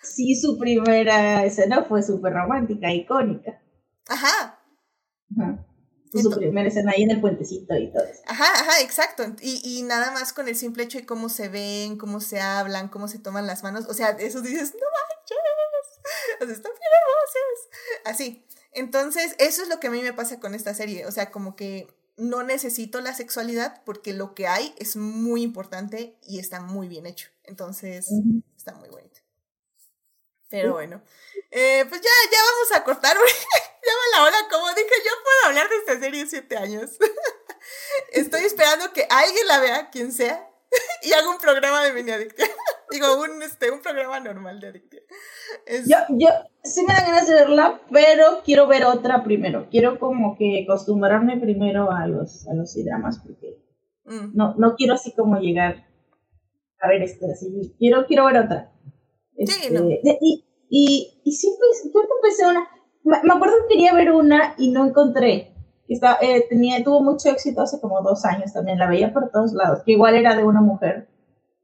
[0.03, 3.63] sí su primera escena fue súper romántica, icónica.
[4.09, 4.61] Ajá.
[5.39, 5.67] Ajá
[6.13, 8.23] su primera escena ahí en el puentecito y todo eso.
[8.27, 9.25] Ajá, ajá, exacto.
[9.41, 12.89] Y, y nada más con el simple hecho de cómo se ven, cómo se hablan,
[12.89, 13.87] cómo se toman las manos.
[13.89, 15.39] O sea, eso dices, no manches,
[16.41, 18.05] o sea, están bien hermosos.
[18.05, 18.47] Así.
[18.73, 21.07] Entonces, eso es lo que a mí me pasa con esta serie.
[21.07, 26.17] O sea, como que no necesito la sexualidad porque lo que hay es muy importante
[26.23, 27.29] y está muy bien hecho.
[27.45, 28.09] Entonces,
[28.57, 29.10] está muy bonito.
[30.51, 31.01] Pero bueno,
[31.53, 33.17] eh, pues ya, ya vamos a cortar.
[33.17, 36.99] ya va la hora, como dije, yo puedo hablar de esta serie siete años.
[38.13, 40.51] Estoy esperando que alguien la vea, quien sea,
[41.03, 42.13] y haga un programa de mini.
[42.91, 45.03] Digo, un, este, un programa normal de adicción.
[45.87, 46.29] Yo, yo
[46.65, 49.69] sí me da ganas de verla, pero quiero ver otra primero.
[49.71, 53.63] Quiero como que acostumbrarme primero a los, a los dramas, porque
[54.05, 54.37] mm.
[54.37, 55.87] no, no quiero así como llegar
[56.81, 57.75] a ver este, así.
[57.79, 58.70] Quiero, quiero ver otra.
[59.41, 59.89] Este, no.
[59.89, 62.69] y, y, y siempre, yo empecé una,
[63.05, 65.55] me, acuerdo que quería ver una y no encontré.
[65.89, 69.53] Está, eh, tenía, tuvo mucho éxito hace como dos años también, la veía por todos
[69.55, 71.09] lados, que igual era de una mujer.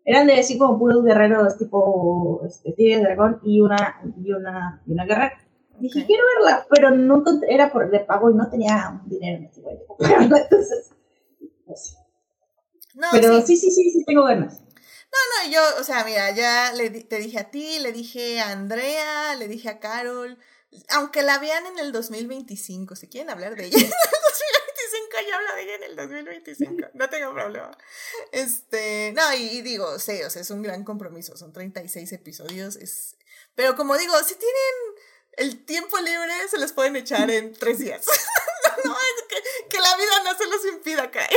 [0.05, 4.93] Eran de así como puros guerreros tipo este, Tigre Dragón y una, y una, y
[4.93, 5.39] una guerrera.
[5.79, 9.45] Dije, quiero verla, pero no encontré, era por de pago y no tenía dinero en
[9.45, 9.63] este.
[9.99, 10.91] Entonces,
[11.67, 11.97] pues sí.
[12.95, 13.57] No, Pero sí.
[13.57, 14.63] sí, sí, sí, sí, tengo ganas.
[15.13, 18.51] No, no, yo, o sea, mira, ya le, te dije a ti, le dije a
[18.51, 20.39] Andrea, le dije a Carol,
[20.91, 25.35] aunque la vean en el 2025, si quieren hablar de ella en el 2025, yo
[25.37, 27.77] hablo de ella en el 2025, no tengo problema.
[28.33, 32.77] Este, no, y, y digo, sí, o sea, es un gran compromiso, son 36 episodios,
[32.77, 33.17] es,
[33.55, 34.97] pero como digo, si tienen
[35.37, 38.07] el tiempo libre, se los pueden echar en tres días.
[38.85, 41.31] no, es que, que la vida no se los impida caer.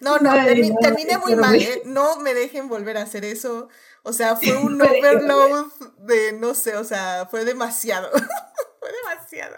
[0.00, 1.54] No, no, Ay, termi- no, terminé muy mal.
[1.56, 1.82] ¿eh?
[1.84, 3.68] No me dejen volver a hacer eso.
[4.02, 8.10] O sea, fue un overload de, no sé, o sea, fue demasiado.
[8.80, 9.56] fue demasiado.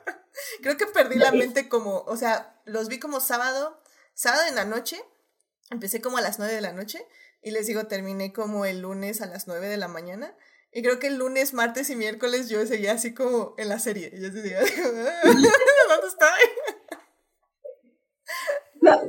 [0.62, 3.80] Creo que perdí la mente como, o sea, los vi como sábado,
[4.14, 5.02] sábado en la noche.
[5.70, 7.04] Empecé como a las nueve de la noche
[7.42, 10.36] y les digo, terminé como el lunes a las nueve de la mañana.
[10.72, 14.10] Y creo que el lunes, martes y miércoles yo seguía así como en la serie.
[14.12, 14.58] Y yo decía,
[15.24, 16.50] ¿dónde estoy?
[18.82, 19.00] No,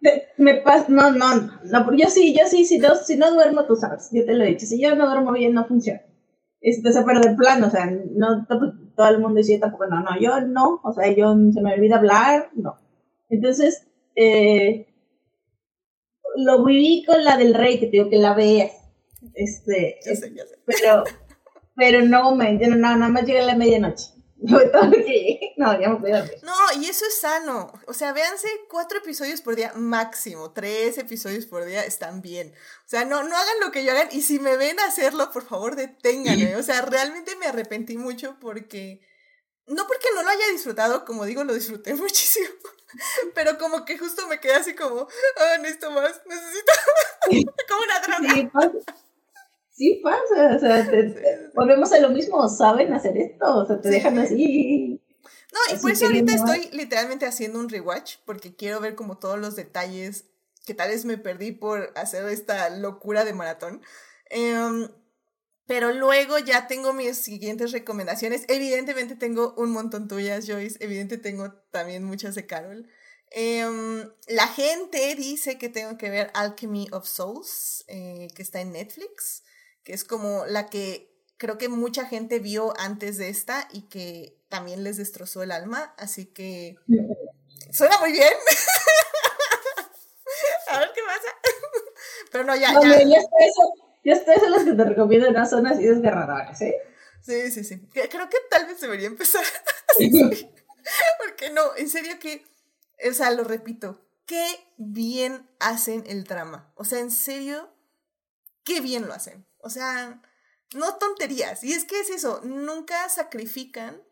[0.00, 1.34] te- me pas no, no,
[1.64, 4.44] no, yo sí, yo sí, si no, si no duermo, tú sabes, yo te lo
[4.44, 6.02] he dicho, si yo no duermo bien, no funciona.
[6.60, 10.00] Este, pero de plano, o sea, no, to- todo el mundo dice yo tampoco, no,
[10.02, 12.76] no, yo no, o sea, yo se me olvida hablar, no.
[13.28, 13.86] Entonces,
[14.16, 14.86] eh,
[16.36, 18.70] lo viví con la del rey, que te digo que la veas,
[19.34, 20.56] este, Ya sé, ya sé.
[20.66, 21.04] pero,
[21.74, 24.06] pero no, me, yo no, nada más llegué a la medianoche.
[24.38, 26.20] No, ya me.
[26.42, 27.72] No, y eso es sano.
[27.86, 30.52] O sea, véanse cuatro episodios por día máximo.
[30.52, 32.52] Tres episodios por día están bien.
[32.84, 34.08] O sea, no, no hagan lo que yo hagan.
[34.12, 36.56] Y si me ven hacerlo, por favor, deténganme.
[36.56, 39.00] O sea, realmente me arrepentí mucho porque.
[39.66, 42.48] No porque no lo haya disfrutado, como digo, lo disfruté muchísimo.
[43.34, 45.08] Pero como que justo me quedé así como,
[45.38, 46.72] ah, necesito más, necesito
[47.68, 48.34] como una droga.
[48.34, 48.96] Sí.
[49.76, 53.80] Sí pasa, o sea, te- te- volvemos a lo mismo, saben hacer esto, o sea,
[53.80, 55.02] te dejan así.
[55.52, 59.18] No, y Así por eso ahorita estoy literalmente haciendo un rewatch porque quiero ver como
[59.18, 60.24] todos los detalles
[60.66, 63.82] que tal vez me perdí por hacer esta locura de maratón.
[64.30, 64.88] Em,
[65.66, 68.44] pero luego ya tengo mis siguientes recomendaciones.
[68.48, 70.78] Evidentemente tengo un montón tuyas, Joyce.
[70.80, 72.88] Evidentemente tengo también muchas de Carol.
[73.30, 78.72] Em, la gente dice que tengo que ver Alchemy of Souls, eh, que está en
[78.72, 79.42] Netflix,
[79.86, 84.36] que es como la que creo que mucha gente vio antes de esta y que
[84.48, 85.94] también les destrozó el alma.
[85.96, 86.76] Así que
[87.70, 88.32] suena muy bien.
[90.68, 91.28] A ver qué pasa.
[92.32, 92.98] Pero no, ya, No, ya.
[94.04, 96.74] ya está eso los que te recomiendo, no son así desgarradoras, ¿eh?
[97.22, 97.86] Sí, sí, sí.
[97.86, 99.44] Creo que tal vez debería empezar.
[101.24, 102.44] Porque no, en serio que,
[103.08, 104.44] o sea, lo repito, qué
[104.78, 106.72] bien hacen el drama.
[106.74, 107.72] O sea, en serio,
[108.64, 109.46] qué bien lo hacen.
[109.66, 110.22] O sea,
[110.74, 111.64] no tonterías.
[111.64, 114.02] Y es que es eso, nunca sacrifican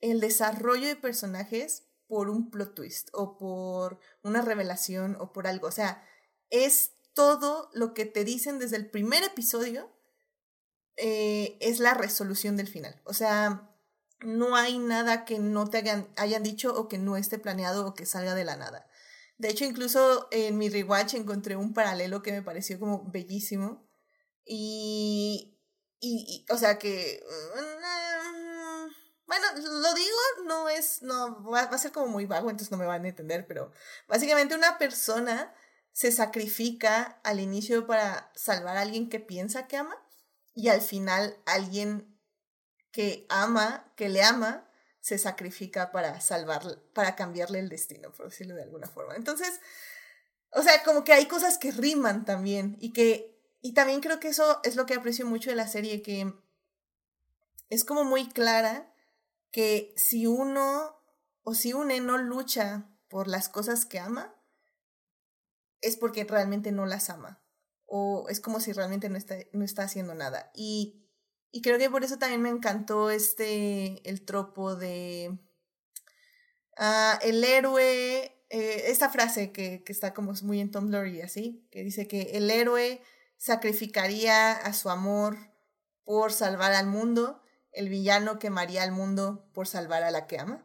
[0.00, 5.66] el desarrollo de personajes por un plot twist o por una revelación o por algo.
[5.66, 6.06] O sea,
[6.50, 9.90] es todo lo que te dicen desde el primer episodio
[10.96, 13.02] eh, es la resolución del final.
[13.04, 13.68] O sea,
[14.20, 15.78] no hay nada que no te
[16.16, 18.88] hayan dicho o que no esté planeado o que salga de la nada.
[19.38, 23.87] De hecho, incluso en mi rewatch encontré un paralelo que me pareció como bellísimo.
[24.48, 25.58] Y,
[26.00, 28.94] y, o sea que, mm,
[29.26, 32.78] bueno, lo digo, no es, no, va, va a ser como muy vago, entonces no
[32.78, 33.72] me van a entender, pero
[34.08, 35.54] básicamente una persona
[35.92, 39.96] se sacrifica al inicio para salvar a alguien que piensa que ama
[40.54, 42.18] y al final alguien
[42.90, 44.68] que ama, que le ama,
[45.00, 46.62] se sacrifica para salvar,
[46.94, 49.14] para cambiarle el destino, por decirlo de alguna forma.
[49.14, 49.60] Entonces,
[50.52, 54.28] o sea, como que hay cosas que riman también y que, y también creo que
[54.28, 56.32] eso es lo que aprecio mucho de la serie, que
[57.70, 58.92] es como muy clara
[59.50, 60.96] que si uno
[61.42, 64.34] o si une no lucha por las cosas que ama,
[65.80, 67.42] es porque realmente no las ama.
[67.86, 70.50] O es como si realmente no está, no está haciendo nada.
[70.54, 71.06] Y,
[71.50, 75.38] y creo que por eso también me encantó este, el tropo de
[76.76, 81.66] ah, el héroe, eh, esta frase que, que está como muy en Tumblr y así,
[81.70, 83.02] que dice que el héroe
[83.38, 85.38] sacrificaría a su amor
[86.04, 90.64] por salvar al mundo, el villano quemaría al mundo por salvar a la que ama.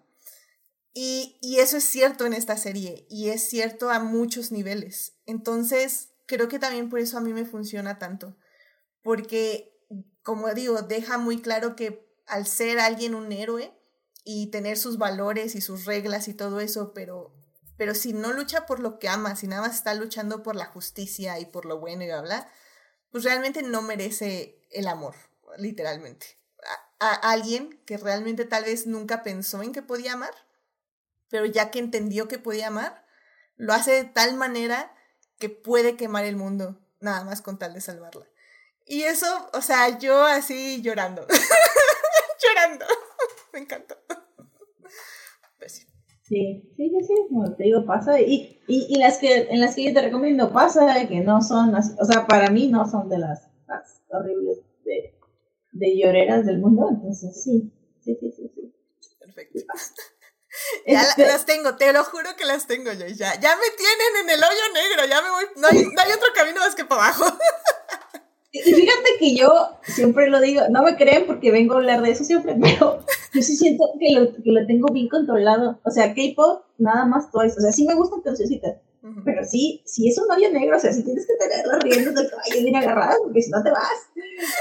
[0.96, 5.14] Y, y, eso es cierto en esta serie y es cierto a muchos niveles.
[5.26, 8.38] Entonces, creo que también por eso a mí me funciona tanto.
[9.02, 9.76] Porque,
[10.22, 13.74] como digo, deja muy claro que al ser alguien un héroe
[14.24, 17.34] y tener sus valores y sus reglas y todo eso, pero,
[17.78, 20.66] pero si no lucha por lo que ama, si nada más está luchando por la
[20.66, 22.52] justicia y por lo bueno y bla, bla,
[23.14, 25.14] pues realmente no merece el amor,
[25.58, 26.40] literalmente.
[27.00, 30.34] a alguien que realmente tal vez nunca pensó en que podía amar,
[31.30, 33.06] pero ya que entendió que podía amar,
[33.56, 34.96] lo hace de tal manera
[35.38, 38.26] que puede quemar el mundo, nada más con tal de salvarla.
[38.86, 41.28] Y eso, o sea, yo así llorando,
[42.42, 42.86] llorando,
[43.54, 44.03] me encantó.
[46.34, 46.74] Sí.
[46.76, 48.20] Sí, sí, sí, como te digo, pasa.
[48.20, 51.76] Y, y, y, las que en las que yo te recomiendo pasa que no son,
[51.76, 55.14] o sea, para mí no son de las, más horribles de,
[55.74, 57.72] de lloreras del mundo, entonces sí,
[58.04, 58.52] sí, sí, sí.
[58.56, 58.74] sí.
[59.20, 59.60] Perfecto.
[60.86, 61.26] Ya este...
[61.26, 63.08] las tengo, te lo juro que las tengo yo.
[63.08, 66.12] Ya, ya me tienen en el hoyo negro, ya me voy, no hay, no hay
[66.12, 67.26] otro camino más que para abajo.
[68.52, 72.12] Y fíjate que yo siempre lo digo, no me creen porque vengo a hablar de
[72.12, 73.04] eso siempre, pero
[73.34, 75.80] yo sí siento que lo, que lo tengo bien controlado.
[75.84, 77.58] O sea, K-pop, nada más Twice.
[77.58, 79.22] O sea, sí me gustan cancioncitas, uh -huh.
[79.26, 82.16] pero sí, si es un hoyo negro, o sea, sí tienes que tener las riendas
[82.16, 84.10] del caballo bien agarradas porque si no te vas.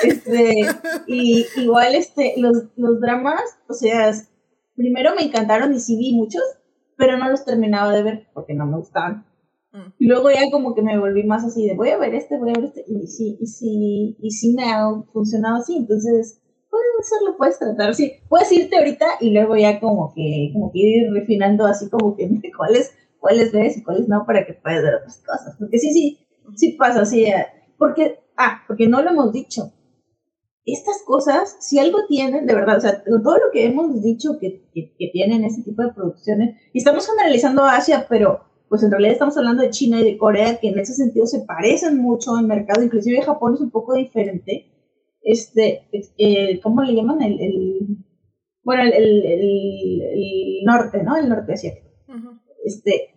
[0.02, 0.66] Este,
[1.06, 4.12] y igual este, los, los dramas, o sea,
[4.74, 6.42] primero me encantaron y sí vi muchos,
[6.96, 9.26] pero no los terminaba de ver porque no me gustaban.
[9.72, 9.92] Mm.
[9.98, 12.50] Y luego ya como que me volví más así de voy a ver este, voy
[12.50, 16.41] a ver este, y sí, y sí, y sí me ha funcionado así, entonces
[16.72, 20.78] puedes hacerlo, puedes tratar, sí, puedes irte ahorita y luego ya como que, como que
[20.78, 24.94] ir refinando así como que cuáles, cuáles ves y cuáles no para que puedas ver
[24.94, 27.26] otras cosas, porque sí, sí, sí pasa así,
[27.76, 29.70] porque, ah, porque no lo hemos dicho,
[30.64, 34.64] estas cosas, si algo tienen, de verdad, o sea, todo lo que hemos dicho que,
[34.72, 39.12] que, que tienen este tipo de producciones, y estamos generalizando Asia, pero pues en realidad
[39.12, 42.46] estamos hablando de China y de Corea, que en ese sentido se parecen mucho en
[42.46, 44.71] mercado, inclusive Japón es un poco diferente.
[45.22, 47.22] Este, eh, ¿cómo le llaman?
[47.22, 47.96] El, el
[48.64, 51.16] bueno, el, el, el, norte, ¿no?
[51.16, 51.88] El norte asiático.
[52.08, 52.40] Uh -huh.
[52.64, 53.14] Este,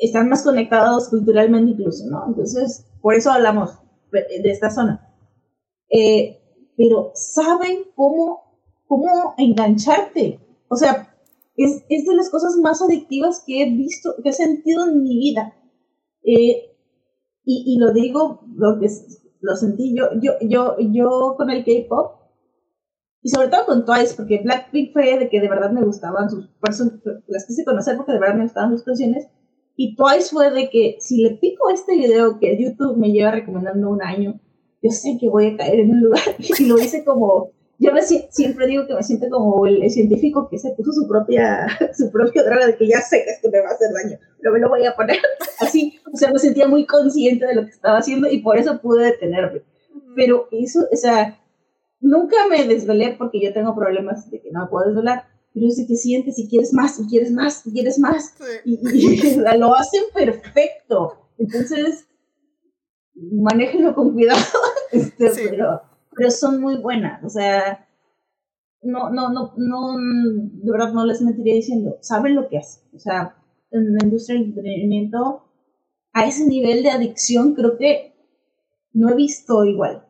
[0.00, 2.26] están más conectados culturalmente incluso, ¿no?
[2.26, 3.78] Entonces, por eso hablamos
[4.10, 5.06] de esta zona.
[5.90, 6.38] Eh,
[6.76, 10.40] pero saben cómo, cómo engancharte.
[10.68, 11.14] O sea,
[11.56, 15.18] es, es, de las cosas más adictivas que he visto, que he sentido en mi
[15.18, 15.54] vida.
[16.22, 16.70] Eh,
[17.44, 18.88] y, y, lo digo porque
[19.40, 22.20] lo sentí yo, yo, yo, yo con el K-pop
[23.22, 26.48] y sobre todo con Twice, porque Blackpink fue de que de verdad me gustaban sus
[27.26, 29.28] las quise conocer porque de verdad me gustaban sus canciones.
[29.76, 33.90] Y Twice fue de que si le pico este video que YouTube me lleva recomendando
[33.90, 34.40] un año,
[34.82, 36.22] yo sé que voy a caer en un lugar.
[36.58, 40.48] Y lo hice como yo me, siempre digo que me siento como el, el, científico
[40.50, 41.66] que se puso su propia,
[41.96, 44.58] su propia droga de que ya sé que esto me va a hacer daño, me
[44.58, 45.18] lo voy a poner
[45.60, 45.98] así.
[46.12, 49.04] O sea, me sentía muy consciente de lo que estaba haciendo y por eso pude
[49.04, 49.62] detenerme.
[50.14, 51.38] Pero eso, o sea,
[52.00, 55.24] nunca me desvelé porque yo tengo problemas de que no puedo desvelar.
[55.52, 58.36] Pero sé que sientes y quieres más, y quieres más, y quieres más.
[58.64, 61.28] Y, y lo hacen perfecto.
[61.38, 62.06] Entonces,
[63.14, 64.40] manéjenlo con cuidado.
[64.92, 65.42] Este, sí.
[65.48, 65.82] pero,
[66.16, 67.86] pero son muy buenas, o sea,
[68.82, 72.98] no, no, no, no, de verdad no les mentiría diciendo, saben lo que hacen, o
[72.98, 73.36] sea,
[73.70, 75.44] en la industria del entretenimiento,
[76.12, 78.14] a ese nivel de adicción creo que
[78.92, 80.06] no he visto igual.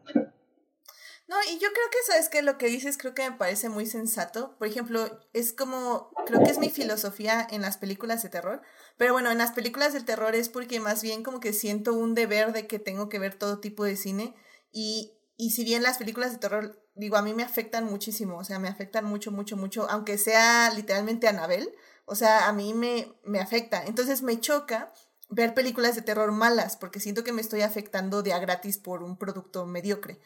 [1.28, 3.86] No, y yo creo que, ¿sabes que Lo que dices creo que me parece muy
[3.86, 4.56] sensato.
[4.58, 8.62] Por ejemplo, es como, creo que es mi filosofía en las películas de terror.
[8.96, 12.16] Pero bueno, en las películas de terror es porque más bien como que siento un
[12.16, 14.34] deber de que tengo que ver todo tipo de cine.
[14.72, 18.44] Y y si bien las películas de terror, digo, a mí me afectan muchísimo, o
[18.44, 21.72] sea, me afectan mucho, mucho, mucho, aunque sea literalmente Anabel,
[22.10, 23.84] o sea, a mí me, me afecta.
[23.84, 24.92] Entonces me choca
[25.28, 29.04] ver películas de terror malas, porque siento que me estoy afectando de a gratis por
[29.04, 30.20] un producto mediocre.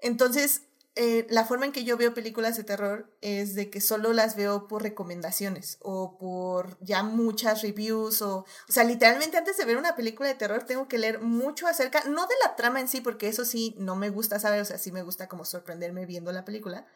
[0.00, 0.62] Entonces,
[0.96, 4.34] eh, la forma en que yo veo películas de terror es de que solo las
[4.34, 9.76] veo por recomendaciones o por ya muchas reviews o, o sea, literalmente antes de ver
[9.76, 13.00] una película de terror tengo que leer mucho acerca, no de la trama en sí,
[13.00, 16.32] porque eso sí no me gusta saber, o sea, sí me gusta como sorprenderme viendo
[16.32, 16.86] la película,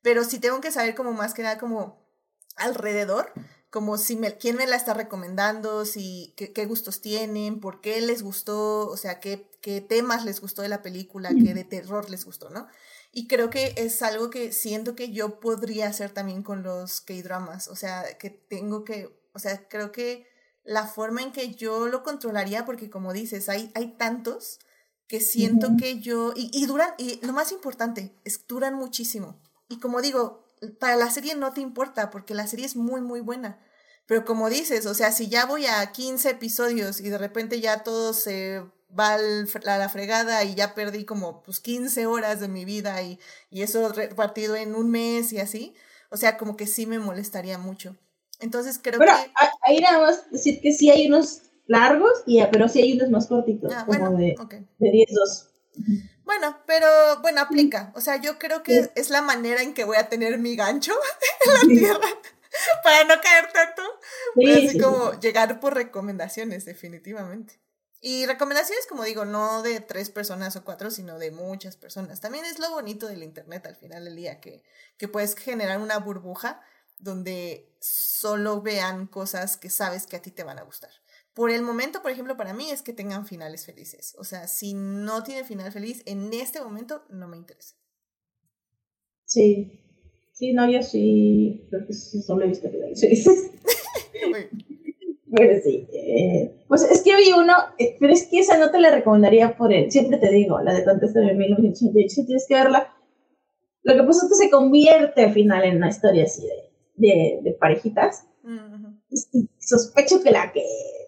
[0.00, 2.02] pero sí tengo que saber como más que nada como
[2.56, 3.32] alrededor,
[3.72, 8.02] como si me, quién me la está recomendando, si qué, qué, gustos tienen, por qué
[8.02, 12.10] les gustó, o sea, qué, qué temas les gustó de la película, qué de terror
[12.10, 12.68] les gustó, ¿no?
[13.12, 17.68] Y creo que es algo que siento que yo podría hacer también con los K-dramas.
[17.68, 20.26] O sea, que tengo que, o sea, creo que
[20.64, 24.58] la forma en que yo lo controlaría, porque como dices, hay, hay tantos
[25.08, 25.78] que siento uh -huh.
[25.78, 29.40] que yo, y, y duran, y lo más importante, es duran muchísimo.
[29.70, 30.44] Y como digo,
[30.78, 33.58] para la serie no te importa, porque la serie es muy, muy buena.
[34.06, 37.82] Pero como dices, o sea, si ya voy a 15 episodios y de repente ya
[37.82, 38.62] todos se
[38.98, 43.18] va a la fregada y ya perdí como pues 15 horas de mi vida y,
[43.50, 45.74] y eso repartido en un mes y así.
[46.10, 47.96] O sea, como que sí me molestaría mucho.
[48.40, 49.30] Entonces creo pero que...
[49.62, 53.26] ahí nada más decir que sí hay unos largos, y, pero sí hay unos más
[53.28, 54.66] cortitos, ah, como bueno, de, okay.
[54.78, 55.48] de 10, 2.
[56.24, 56.88] Bueno, pero
[57.20, 57.92] bueno, aplica.
[57.94, 60.92] O sea, yo creo que es la manera en que voy a tener mi gancho
[61.46, 62.08] en la tierra
[62.82, 63.82] para no caer tanto.
[64.36, 67.60] así como llegar por recomendaciones, definitivamente.
[68.04, 72.20] Y recomendaciones, como digo, no de tres personas o cuatro, sino de muchas personas.
[72.20, 74.64] También es lo bonito del Internet al final del día, que,
[74.98, 76.60] que puedes generar una burbuja
[76.98, 80.90] donde solo vean cosas que sabes que a ti te van a gustar.
[81.34, 84.14] Por el momento, por ejemplo, para mí es que tengan finales felices.
[84.18, 87.74] O sea, si no tiene final feliz, en este momento no me interesa.
[89.24, 89.80] Sí.
[90.32, 91.66] Sí, no, yo sí.
[91.70, 93.50] Creo que solo he visto finales felices.
[95.34, 95.88] Pero sí.
[95.92, 99.56] Eh, pues es que vi uno, eh, pero es que esa no te la recomendaría
[99.56, 99.90] por él.
[99.90, 102.94] Siempre te digo, la de Contestar en 1988, tienes que verla.
[103.82, 106.46] Lo que pasa es que se convierte al final en una historia así
[106.96, 108.26] de, de, parejitas.
[109.32, 110.64] y sospecho que la que.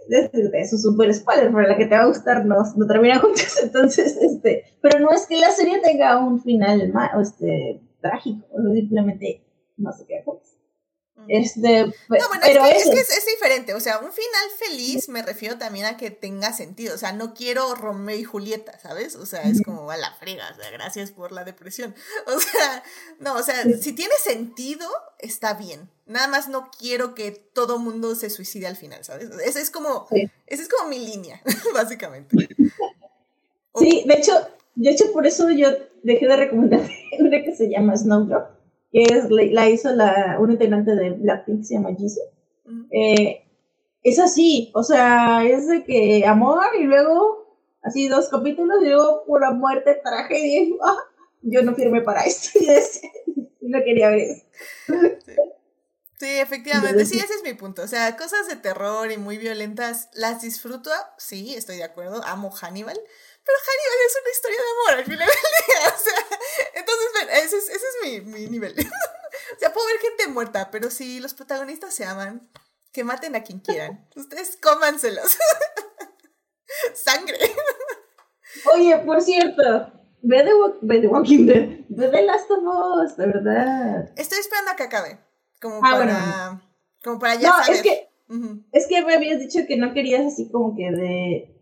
[0.08, 3.18] Eso es un buen spoiler, pero la que te va a gustar no, no termina
[3.18, 3.58] juntos.
[3.62, 4.64] Entonces, este.
[4.80, 9.42] Pero no es que la serie tenga un final este, trágico, simplemente
[9.76, 10.53] no se queda juntos.
[11.28, 15.56] Este, no, bueno, pero es, que, es, diferente, o sea, un final feliz me refiero
[15.56, 19.14] también a que tenga sentido, o sea, no quiero Romeo y Julieta, ¿sabes?
[19.14, 21.94] O sea, es como a la frega, o sea, gracias por la depresión.
[22.26, 22.82] O sea,
[23.20, 24.88] no, o sea, si tiene sentido,
[25.18, 25.88] está bien.
[26.06, 29.30] Nada más no quiero que todo mundo se suicide al final, ¿sabes?
[29.44, 30.06] Esa es como,
[30.46, 31.40] esa es como mi línea,
[31.74, 32.48] básicamente.
[33.76, 34.32] Sí, de hecho,
[34.74, 35.68] de hecho por eso yo
[36.02, 36.80] dejé de recomendar
[37.18, 38.63] una que se llama Snowdrop
[38.94, 42.22] que es, la hizo la, un integrante de Blackpink, se llama Jisoo.
[42.92, 43.44] Eh,
[44.04, 49.24] es así, o sea, es de que amor y luego así dos capítulos y luego
[49.26, 50.62] pura muerte, tragedia.
[50.62, 50.96] Y, ah,
[51.42, 52.56] yo no firmé para esto
[53.60, 54.44] y no quería ver eso.
[56.20, 56.28] Sí.
[56.28, 57.82] efectivamente, sí, ese es mi punto.
[57.82, 62.52] O sea, cosas de terror y muy violentas, las disfruto, sí, estoy de acuerdo, amo
[62.52, 63.00] Hannibal,
[63.44, 65.74] pero Hannibal es una historia de amor al final del día.
[65.94, 66.38] O sea,
[66.74, 68.72] entonces, ese es, ese es mi, mi nivel.
[69.56, 72.50] o sea, puedo ver gente muerta, pero si los protagonistas se aman,
[72.92, 74.08] que maten a quien quieran.
[74.16, 75.36] Ustedes cómanselos.
[76.94, 77.38] Sangre.
[78.72, 79.92] Oye, por cierto,
[80.22, 81.68] ve de, The Walking Dead.
[81.88, 84.12] Ve de Last of Us, de verdad.
[84.16, 85.18] Estoy esperando a que acabe.
[85.60, 86.62] Como ah, para.
[87.02, 87.48] Como para ya.
[87.48, 88.08] No, es que.
[88.72, 91.53] Es que me habías dicho que no querías así como que de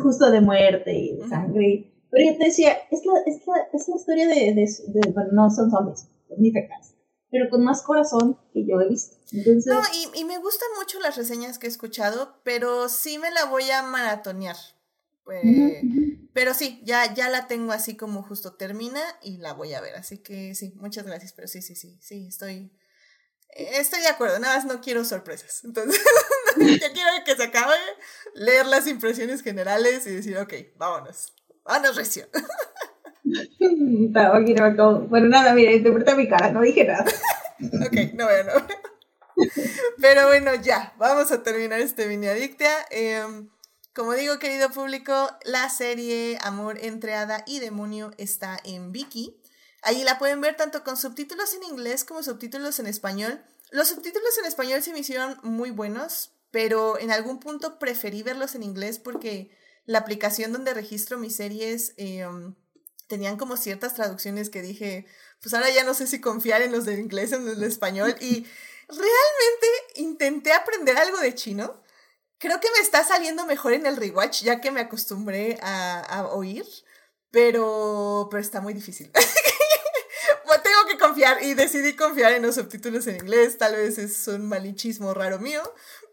[0.00, 1.92] justo de muerte y de sangre.
[2.10, 5.50] Pero yo te decía, es la, es la, es la historia de, de, bueno, no
[5.50, 6.94] son zombies, ni fecas,
[7.30, 9.16] pero con más corazón que yo he visto.
[9.32, 9.66] Entonces...
[9.66, 13.46] No, y, y, me gustan mucho las reseñas que he escuchado, pero sí me la
[13.46, 14.56] voy a maratonear.
[15.24, 15.42] Pues,
[16.34, 19.94] Pero sí, ya, ya la tengo así como justo termina y la voy a ver.
[19.94, 22.72] Así que sí, muchas gracias, pero sí, sí, sí, sí, estoy,
[23.54, 25.62] Estoy de acuerdo, nada más no quiero sorpresas.
[25.64, 26.00] Entonces,
[26.80, 27.76] ya quiero que se acabe,
[28.34, 31.32] leer las impresiones generales y decir, ok, vámonos.
[31.64, 32.26] Vámonos, recio.
[35.08, 37.04] bueno, nada, mira, interpreta mi cara, no dije nada.
[37.86, 38.52] ok, no veo, no
[40.00, 42.70] Pero bueno, ya, vamos a terminar este mini adictia.
[42.90, 43.48] Em,
[43.94, 49.40] como digo, querido público, la serie Amor entre Hada y Demonio está en Viki.
[49.82, 53.42] Ahí la pueden ver tanto con subtítulos en inglés como subtítulos en español.
[53.70, 58.54] Los subtítulos en español se me hicieron muy buenos, pero en algún punto preferí verlos
[58.54, 59.50] en inglés porque
[59.84, 62.54] la aplicación donde registro mis series em,
[63.08, 65.06] tenían como ciertas traducciones que dije,
[65.40, 67.66] pues ahora ya no sé si confiar en los de inglés o en los de
[67.66, 68.14] español.
[68.20, 68.46] Y
[68.88, 71.82] realmente intenté aprender algo de chino.
[72.38, 76.26] Creo que me está saliendo mejor en el rewatch ya que me acostumbré a, a
[76.28, 76.66] oír,
[77.30, 79.10] pero, pero está muy difícil.
[80.60, 83.58] tengo que confiar y decidí confiar en los subtítulos en inglés.
[83.58, 85.62] Tal vez es un malichismo raro mío,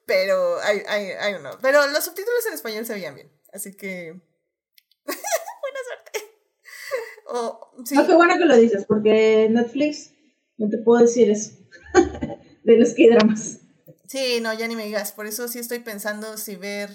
[0.09, 1.53] pero I, I, don't know.
[1.61, 4.11] Pero los subtítulos en español se veían bien, así que
[5.05, 6.19] buena suerte.
[7.27, 7.95] Oh, sí.
[7.95, 10.11] qué bueno que lo dices, porque Netflix
[10.57, 11.51] no te puedo decir eso
[12.63, 13.59] de los que dramas.
[14.07, 15.11] Sí, no, ya ni me digas.
[15.11, 16.89] Por eso sí estoy pensando si ver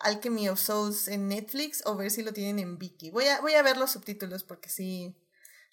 [0.00, 3.10] Alchemy of Souls en Netflix o ver si lo tienen en Viki.
[3.10, 5.14] Voy a, voy a ver los subtítulos porque sí,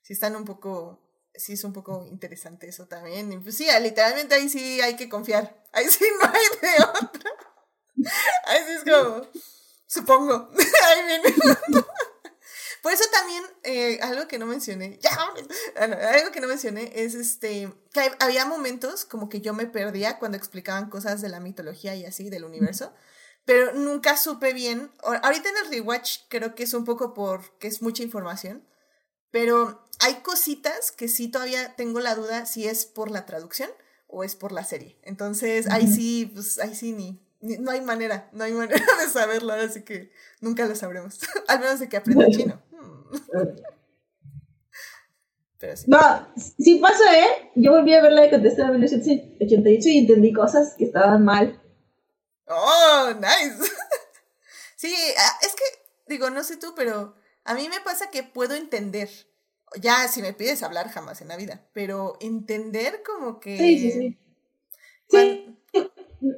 [0.04, 1.02] sí están un poco
[1.38, 3.32] sí es un poco interesante eso también.
[3.32, 5.64] Y pues sí, literalmente ahí sí hay que confiar.
[5.72, 7.32] Ahí sí no hay de otra.
[8.46, 9.28] Ahí sí es como,
[9.88, 10.50] supongo.
[10.86, 11.36] ahí viene.
[12.82, 15.10] Por eso también, eh, algo que no mencioné, ya,
[15.76, 20.38] algo que no mencioné es este, que había momentos como que yo me perdía cuando
[20.38, 22.94] explicaban cosas de la mitología y así, del universo,
[23.44, 24.92] pero nunca supe bien.
[25.04, 28.66] Ahorita en el rewatch creo que es un poco porque es mucha información,
[29.32, 33.70] pero hay cositas que sí todavía tengo la duda si es por la traducción
[34.08, 34.98] o es por la serie.
[35.04, 39.54] Entonces, ahí sí, pues ahí sí ni, no hay manera, no hay manera de saberlo,
[39.54, 41.20] así que nunca lo sabremos.
[41.48, 42.62] Al menos de que aprenda chino.
[45.60, 45.86] Pero sí.
[45.88, 45.98] No,
[46.38, 47.52] sí pasa, ¿eh?
[47.56, 51.60] Yo volví a ver la de Contestar en 1988 y entendí cosas que estaban mal.
[52.46, 53.58] Oh, nice.
[54.76, 55.64] sí, ah, es que,
[56.08, 59.10] digo, no sé tú, pero a mí me pasa que puedo entender.
[59.82, 61.62] Ya, si me pides hablar, jamás en la vida.
[61.74, 63.58] Pero entender como que.
[63.58, 64.18] Sí, sí, sí.
[65.10, 65.58] Sí,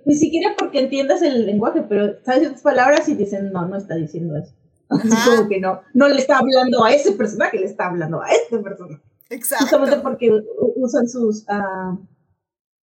[0.05, 3.95] ni siquiera porque entiendas el lenguaje, pero sabes ciertas palabras y dicen, no, no está
[3.95, 4.53] diciendo eso.
[4.89, 8.29] Así como que no, no le está hablando a ese personaje, le está hablando a
[8.31, 9.03] este personaje.
[9.29, 9.65] Exacto.
[9.65, 10.31] Justamente porque
[10.75, 11.99] usan sus, uh,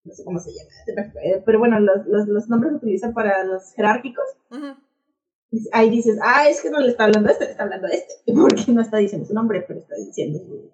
[0.04, 1.12] no sé cómo se llama,
[1.44, 4.24] pero bueno, los, los, los nombres que utilizan para los jerárquicos.
[5.72, 7.90] Ahí dices, ah, es que no le está hablando a este, le está hablando a
[7.90, 8.14] este.
[8.34, 10.72] Porque no está diciendo su nombre, pero está diciendo su,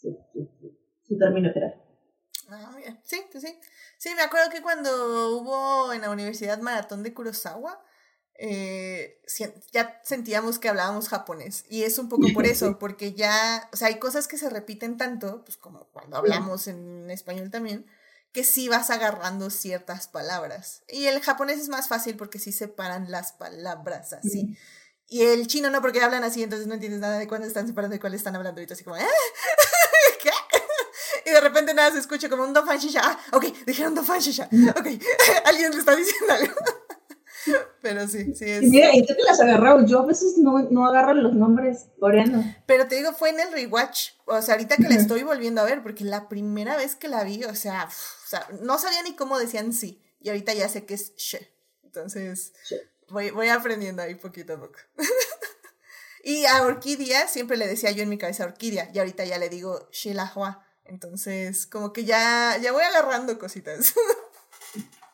[0.00, 1.84] su, su, su término jerárquico.
[2.48, 3.00] Ah, bien.
[3.04, 3.58] Sí, sí.
[3.98, 7.80] Sí, me acuerdo que cuando hubo en la Universidad Maratón de Kurosawa,
[8.34, 9.20] eh,
[9.72, 11.64] ya sentíamos que hablábamos japonés.
[11.68, 14.96] Y es un poco por eso, porque ya, o sea, hay cosas que se repiten
[14.96, 17.86] tanto, pues como cuando hablamos en español también,
[18.32, 20.82] que sí vas agarrando ciertas palabras.
[20.88, 24.56] Y el japonés es más fácil porque sí separan las palabras así.
[25.06, 27.94] Y el chino no, porque hablan así, entonces no entiendes nada de cuándo están separando
[27.94, 28.62] y cuál están hablando.
[28.62, 29.06] Y así como, ¿eh?
[30.22, 30.30] ¿Qué?
[31.26, 33.02] Y de repente nada se escucha como un dofan shisha.
[33.04, 34.48] Ah, ok, dijeron dofan shisha.
[34.76, 34.86] Ok,
[35.44, 36.54] alguien le está diciendo algo.
[37.82, 38.62] Pero sí, sí es.
[38.62, 39.84] Y mira, ¿y tú te las agarrado?
[39.86, 42.44] Yo a veces no, no agarro los nombres coreanos.
[42.66, 44.10] Pero te digo, fue en el rewatch.
[44.26, 47.24] O sea, ahorita que la estoy volviendo a ver, porque la primera vez que la
[47.24, 50.02] vi, o sea, o sea no sabía ni cómo decían sí.
[50.20, 51.52] Y ahorita ya sé que es she.
[51.82, 52.52] Entonces,
[53.08, 54.78] voy, voy aprendiendo ahí poquito a poco.
[56.24, 58.90] y a Orquídea siempre le decía yo en mi cabeza Orquídea.
[58.94, 60.64] Y ahorita ya le digo Shilahua.
[60.84, 63.94] Entonces, como que ya, ya voy agarrando cositas.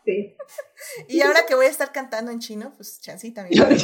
[0.08, 0.34] Sí.
[1.08, 3.78] Y ahora que voy a estar cantando en chino, pues chancita también.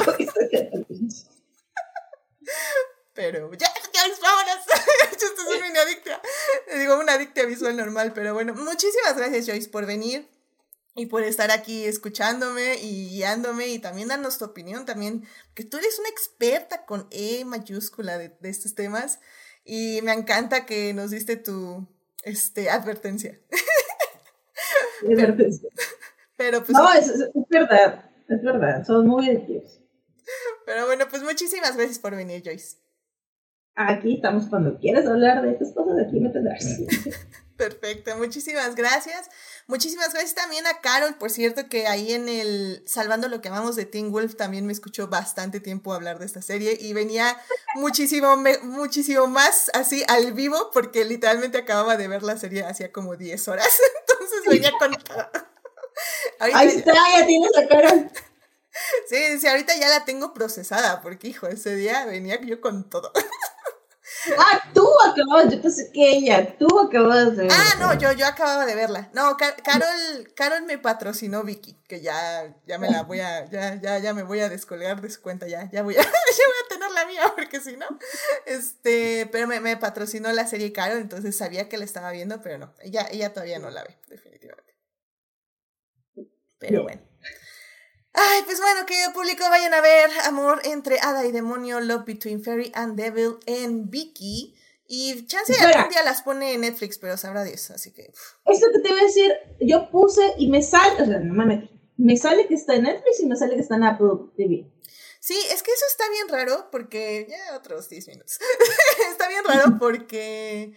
[3.13, 4.65] pero ya, ya, vámonos.
[5.11, 6.21] Esto es una adicta.
[6.77, 10.27] Digo, una adicta visual normal, pero bueno, muchísimas gracias Joyce por venir
[10.95, 15.77] y por estar aquí escuchándome y guiándome y también darnos tu opinión también, que tú
[15.77, 19.19] eres una experta con E mayúscula de, de estos temas
[19.63, 21.87] y me encanta que nos diste tu
[22.23, 23.39] este, advertencia.
[25.03, 25.69] Advertencia.
[26.37, 29.79] Pero, pues, no, es, es, verdad, es verdad, son muy adictivos.
[30.65, 32.77] Pero bueno, pues muchísimas gracias por venir, Joyce.
[33.75, 36.63] Aquí estamos cuando quieras hablar de estas cosas, aquí me tendrás.
[37.57, 39.29] Perfecto, muchísimas gracias.
[39.67, 43.75] Muchísimas gracias también a Carol, por cierto, que ahí en el Salvando lo que amamos
[43.75, 47.37] de Teen Wolf también me escuchó bastante tiempo hablar de esta serie y venía
[47.75, 53.15] muchísimo, muchísimo más así al vivo porque literalmente acababa de ver la serie hacía como
[53.15, 53.77] 10 horas.
[54.01, 54.91] Entonces venía con...
[56.39, 58.11] Ahí está, ya tienes a Carol.
[59.07, 63.11] Sí, sí, ahorita ya la tengo procesada porque, hijo, ese día venía yo con todo.
[64.37, 67.55] Ah, tú acabas, yo pensé que ella, tú acabas de verla.
[67.57, 69.09] Ah, no, yo, yo acababa de verla.
[69.13, 73.99] No, Carol, Carol me patrocinó Vicky, que ya, ya me la voy a, ya, ya,
[73.99, 76.69] ya me voy a descolgar de su cuenta, ya, ya voy a, ya voy a
[76.69, 77.85] tener la mía, porque si no,
[78.45, 82.57] este, pero me, me patrocinó la serie Carol, entonces sabía que la estaba viendo, pero
[82.57, 84.74] no, ella, ella todavía no la ve, definitivamente.
[86.67, 87.01] Pero bueno.
[88.13, 92.43] Ay, pues bueno, querido público, vayan a ver Amor entre Hada y Demonio, Love Between
[92.43, 94.55] Fairy and Devil en Vicky.
[94.87, 98.13] Y chance algún día las pone en Netflix, pero sabrá Dios, así que.
[98.45, 101.45] Esto que te voy a decir, yo puse y me sale, o sea, no me
[101.45, 101.69] metí.
[101.97, 104.71] Me sale que está en Netflix y me sale que está en Apple TV.
[105.19, 107.25] Sí, es que eso está bien raro porque.
[107.27, 108.37] Ya otros 10 minutos.
[109.11, 110.73] está bien raro porque.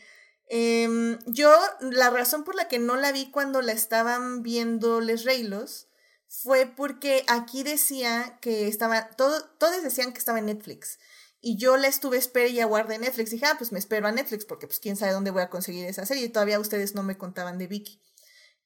[0.51, 5.25] Eh, yo, la razón por la que no la vi cuando la estaban viendo Les
[5.25, 5.89] Reylos
[6.29, 10.99] fue porque aquí decía que estaba, todo, todos decían que estaba en Netflix.
[11.41, 13.31] Y yo la estuve espera y aguardé en Netflix.
[13.31, 15.87] dije, ah, pues me espero a Netflix porque pues quién sabe dónde voy a conseguir
[15.87, 16.25] esa serie.
[16.25, 18.03] Y todavía ustedes no me contaban de Vicky.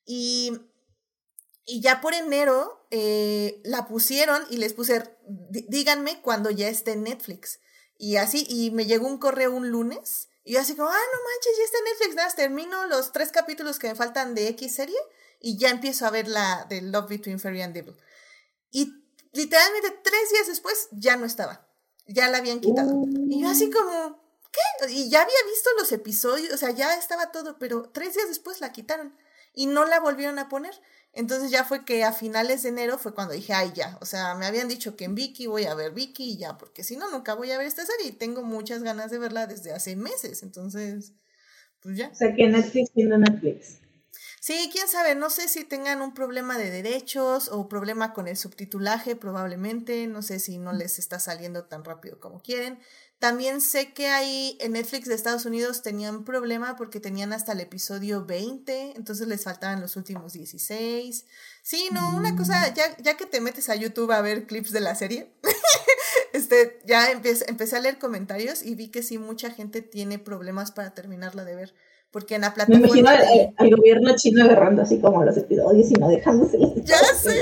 [0.04, 0.52] Y,
[1.64, 7.04] y ya por enero eh, la pusieron y les puse, díganme cuando ya esté en
[7.04, 7.60] Netflix.
[7.98, 10.28] Y así, y me llegó un correo un lunes.
[10.44, 12.14] Y yo así como, ah, no manches, ya está en Netflix.
[12.14, 14.98] Nada, termino los tres capítulos que me faltan de X serie
[15.40, 17.97] y ya empiezo a ver la de Love Between Fairy and Devil.
[18.70, 18.93] Y
[19.32, 21.69] literalmente tres días después ya no estaba.
[22.06, 22.93] Ya la habían quitado.
[23.28, 24.93] Y yo así como, ¿qué?
[24.93, 28.60] Y ya había visto los episodios, o sea, ya estaba todo, pero tres días después
[28.60, 29.16] la quitaron
[29.55, 30.74] y no la volvieron a poner.
[31.14, 34.34] Entonces ya fue que a finales de enero fue cuando dije, ay, ya, o sea,
[34.34, 37.10] me habían dicho que en Vicky voy a ver Vicky y ya, porque si no,
[37.10, 40.43] nunca voy a ver esta serie y tengo muchas ganas de verla desde hace meses,
[40.43, 41.12] entonces,
[41.80, 42.09] pues ya.
[42.09, 43.82] O sea, que Netflix tiene Netflix.
[44.40, 48.36] Sí, quién sabe, no sé si tengan un problema de derechos o problema con el
[48.36, 52.80] subtitulaje, probablemente, no sé si no les está saliendo tan rápido como quieren.
[53.23, 57.61] También sé que ahí en Netflix de Estados Unidos tenían problema porque tenían hasta el
[57.61, 61.24] episodio 20, entonces les faltaban los últimos 16.
[61.62, 64.81] Sí, no, una cosa, ya, ya que te metes a YouTube a ver clips de
[64.81, 65.31] la serie,
[66.32, 70.73] este, ya empecé, empecé a leer comentarios y vi que sí, mucha gente tiene problemas
[70.73, 71.74] para terminarla de ver.
[72.11, 72.93] Porque en la plataforma.
[72.93, 76.59] Me imagino al, gobierno chino agarrando así como los episodios y no dejándose.
[76.85, 77.40] Ya sé.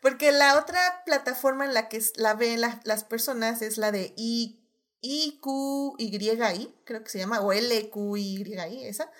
[0.00, 4.59] Porque la otra plataforma en la que la ven las personas es la de I,
[5.02, 9.10] IQYI, creo que se llama, o LQYI, esa.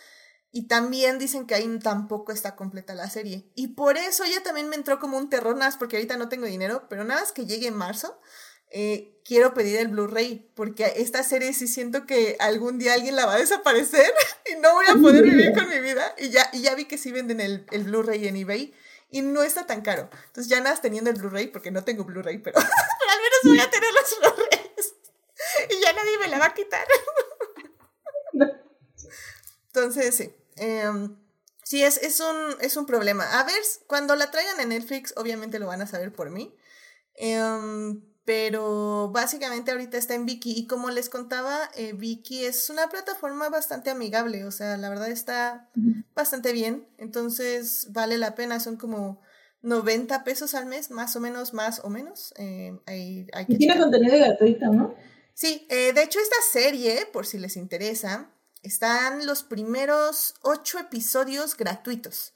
[0.52, 3.50] Y también dicen que ahí tampoco está completa la serie.
[3.54, 6.28] Y por eso ya también me entró como un terror, nada más porque ahorita no
[6.28, 8.20] tengo dinero, pero nada más que llegue en marzo,
[8.72, 13.26] eh, quiero pedir el Blu-ray, porque esta serie sí siento que algún día alguien la
[13.26, 14.12] va a desaparecer
[14.52, 16.14] y no voy a poder vivir con mi vida.
[16.18, 18.74] Y ya, y ya vi que sí venden el, el Blu-ray en eBay
[19.08, 20.10] y no está tan caro.
[20.26, 23.60] Entonces ya nada teniendo el Blu-ray, porque no tengo Blu-ray, pero, pero al menos voy
[23.60, 24.59] a tener los Blu-rays
[25.70, 26.86] y ya nadie me la va a quitar.
[29.66, 30.34] Entonces, sí.
[30.56, 31.16] Em,
[31.62, 33.40] sí, es, es, un, es un problema.
[33.40, 36.56] A ver, cuando la traigan en Netflix, obviamente lo van a saber por mí.
[37.20, 42.88] Um, pero básicamente ahorita está en Viki y como les contaba, eh, Viki es una
[42.88, 45.68] plataforma bastante amigable, o sea, la verdad está
[46.14, 49.20] bastante bien, entonces vale la pena, son como
[49.62, 52.32] 90 pesos al mes, más o menos, más o menos.
[52.38, 54.94] Eh, hay, hay que tiene contenido gratuito, ¿no?
[55.34, 58.30] Sí, eh, de hecho esta serie, por si les interesa,
[58.62, 62.34] están los primeros ocho episodios gratuitos.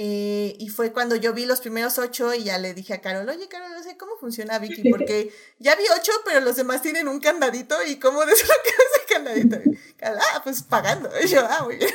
[0.00, 3.28] Eh, y fue cuando yo vi los primeros ocho y ya le dije a Carol,
[3.28, 7.08] oye Carol, no sé cómo funciona Vicky, porque ya vi ocho, pero los demás tienen
[7.08, 9.56] un candadito y cómo desbloqueo ese candadito.
[10.02, 11.10] Ah, pues pagando.
[11.22, 11.90] Y yo, ah, muy bien.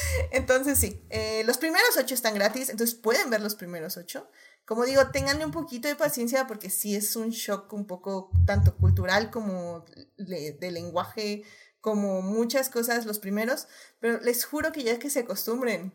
[0.30, 4.28] entonces sí, eh, los primeros ocho están gratis, entonces pueden ver los primeros ocho.
[4.64, 8.76] Como digo, tenganle un poquito de paciencia porque sí es un shock un poco tanto
[8.76, 9.84] cultural como
[10.16, 11.42] de lenguaje,
[11.80, 13.66] como muchas cosas los primeros,
[13.98, 15.92] pero les juro que ya que se acostumbren,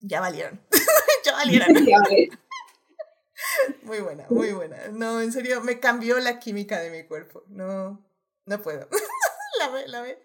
[0.00, 0.60] ya valieron.
[1.24, 1.74] ya valieron.
[3.82, 4.88] muy buena, muy buena.
[4.88, 7.42] No, en serio, me cambió la química de mi cuerpo.
[7.48, 8.06] No,
[8.44, 8.86] no puedo.
[9.58, 10.22] la ve, la ve.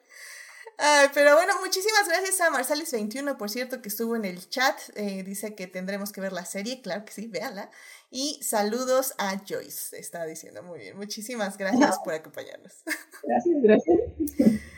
[1.13, 4.77] Pero bueno, muchísimas gracias a Marsalis21, por cierto, que estuvo en el chat.
[4.95, 7.69] Eh, dice que tendremos que ver la serie, claro que sí, véanla.
[8.09, 10.97] Y saludos a Joyce, está diciendo muy bien.
[10.97, 12.73] Muchísimas gracias por acompañarnos.
[13.23, 13.99] Gracias, gracias.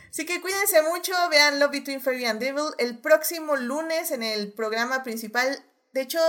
[0.09, 4.53] Así que cuídense mucho, vean Love Between Fairy and Devil el próximo lunes en el
[4.53, 5.61] programa principal.
[5.91, 6.19] De hecho,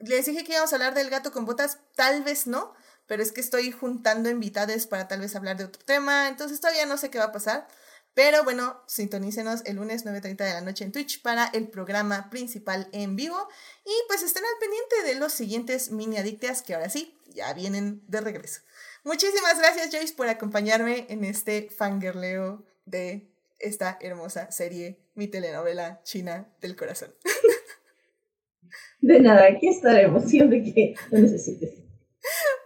[0.00, 2.72] les dije que íbamos a hablar del gato con botas, tal vez no,
[3.06, 6.86] pero es que estoy juntando invitados para tal vez hablar de otro tema, entonces todavía
[6.86, 7.68] no sé qué va a pasar.
[8.14, 12.88] Pero bueno, sintonícenos el lunes 9.30 de la noche en Twitch para el programa principal
[12.92, 13.36] en vivo.
[13.84, 18.02] Y pues estén al pendiente de los siguientes mini adictas que ahora sí, ya vienen
[18.08, 18.60] de regreso.
[19.04, 26.48] Muchísimas gracias Joyce por acompañarme en este fangirleo de esta hermosa serie, mi telenovela china
[26.60, 27.14] del corazón.
[29.00, 31.70] De nada, aquí estaremos siempre que lo necesites.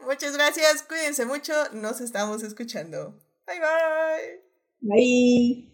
[0.00, 3.18] Muchas gracias, cuídense mucho, nos estamos escuchando.
[3.46, 4.51] Bye bye.
[4.82, 5.64] Bye.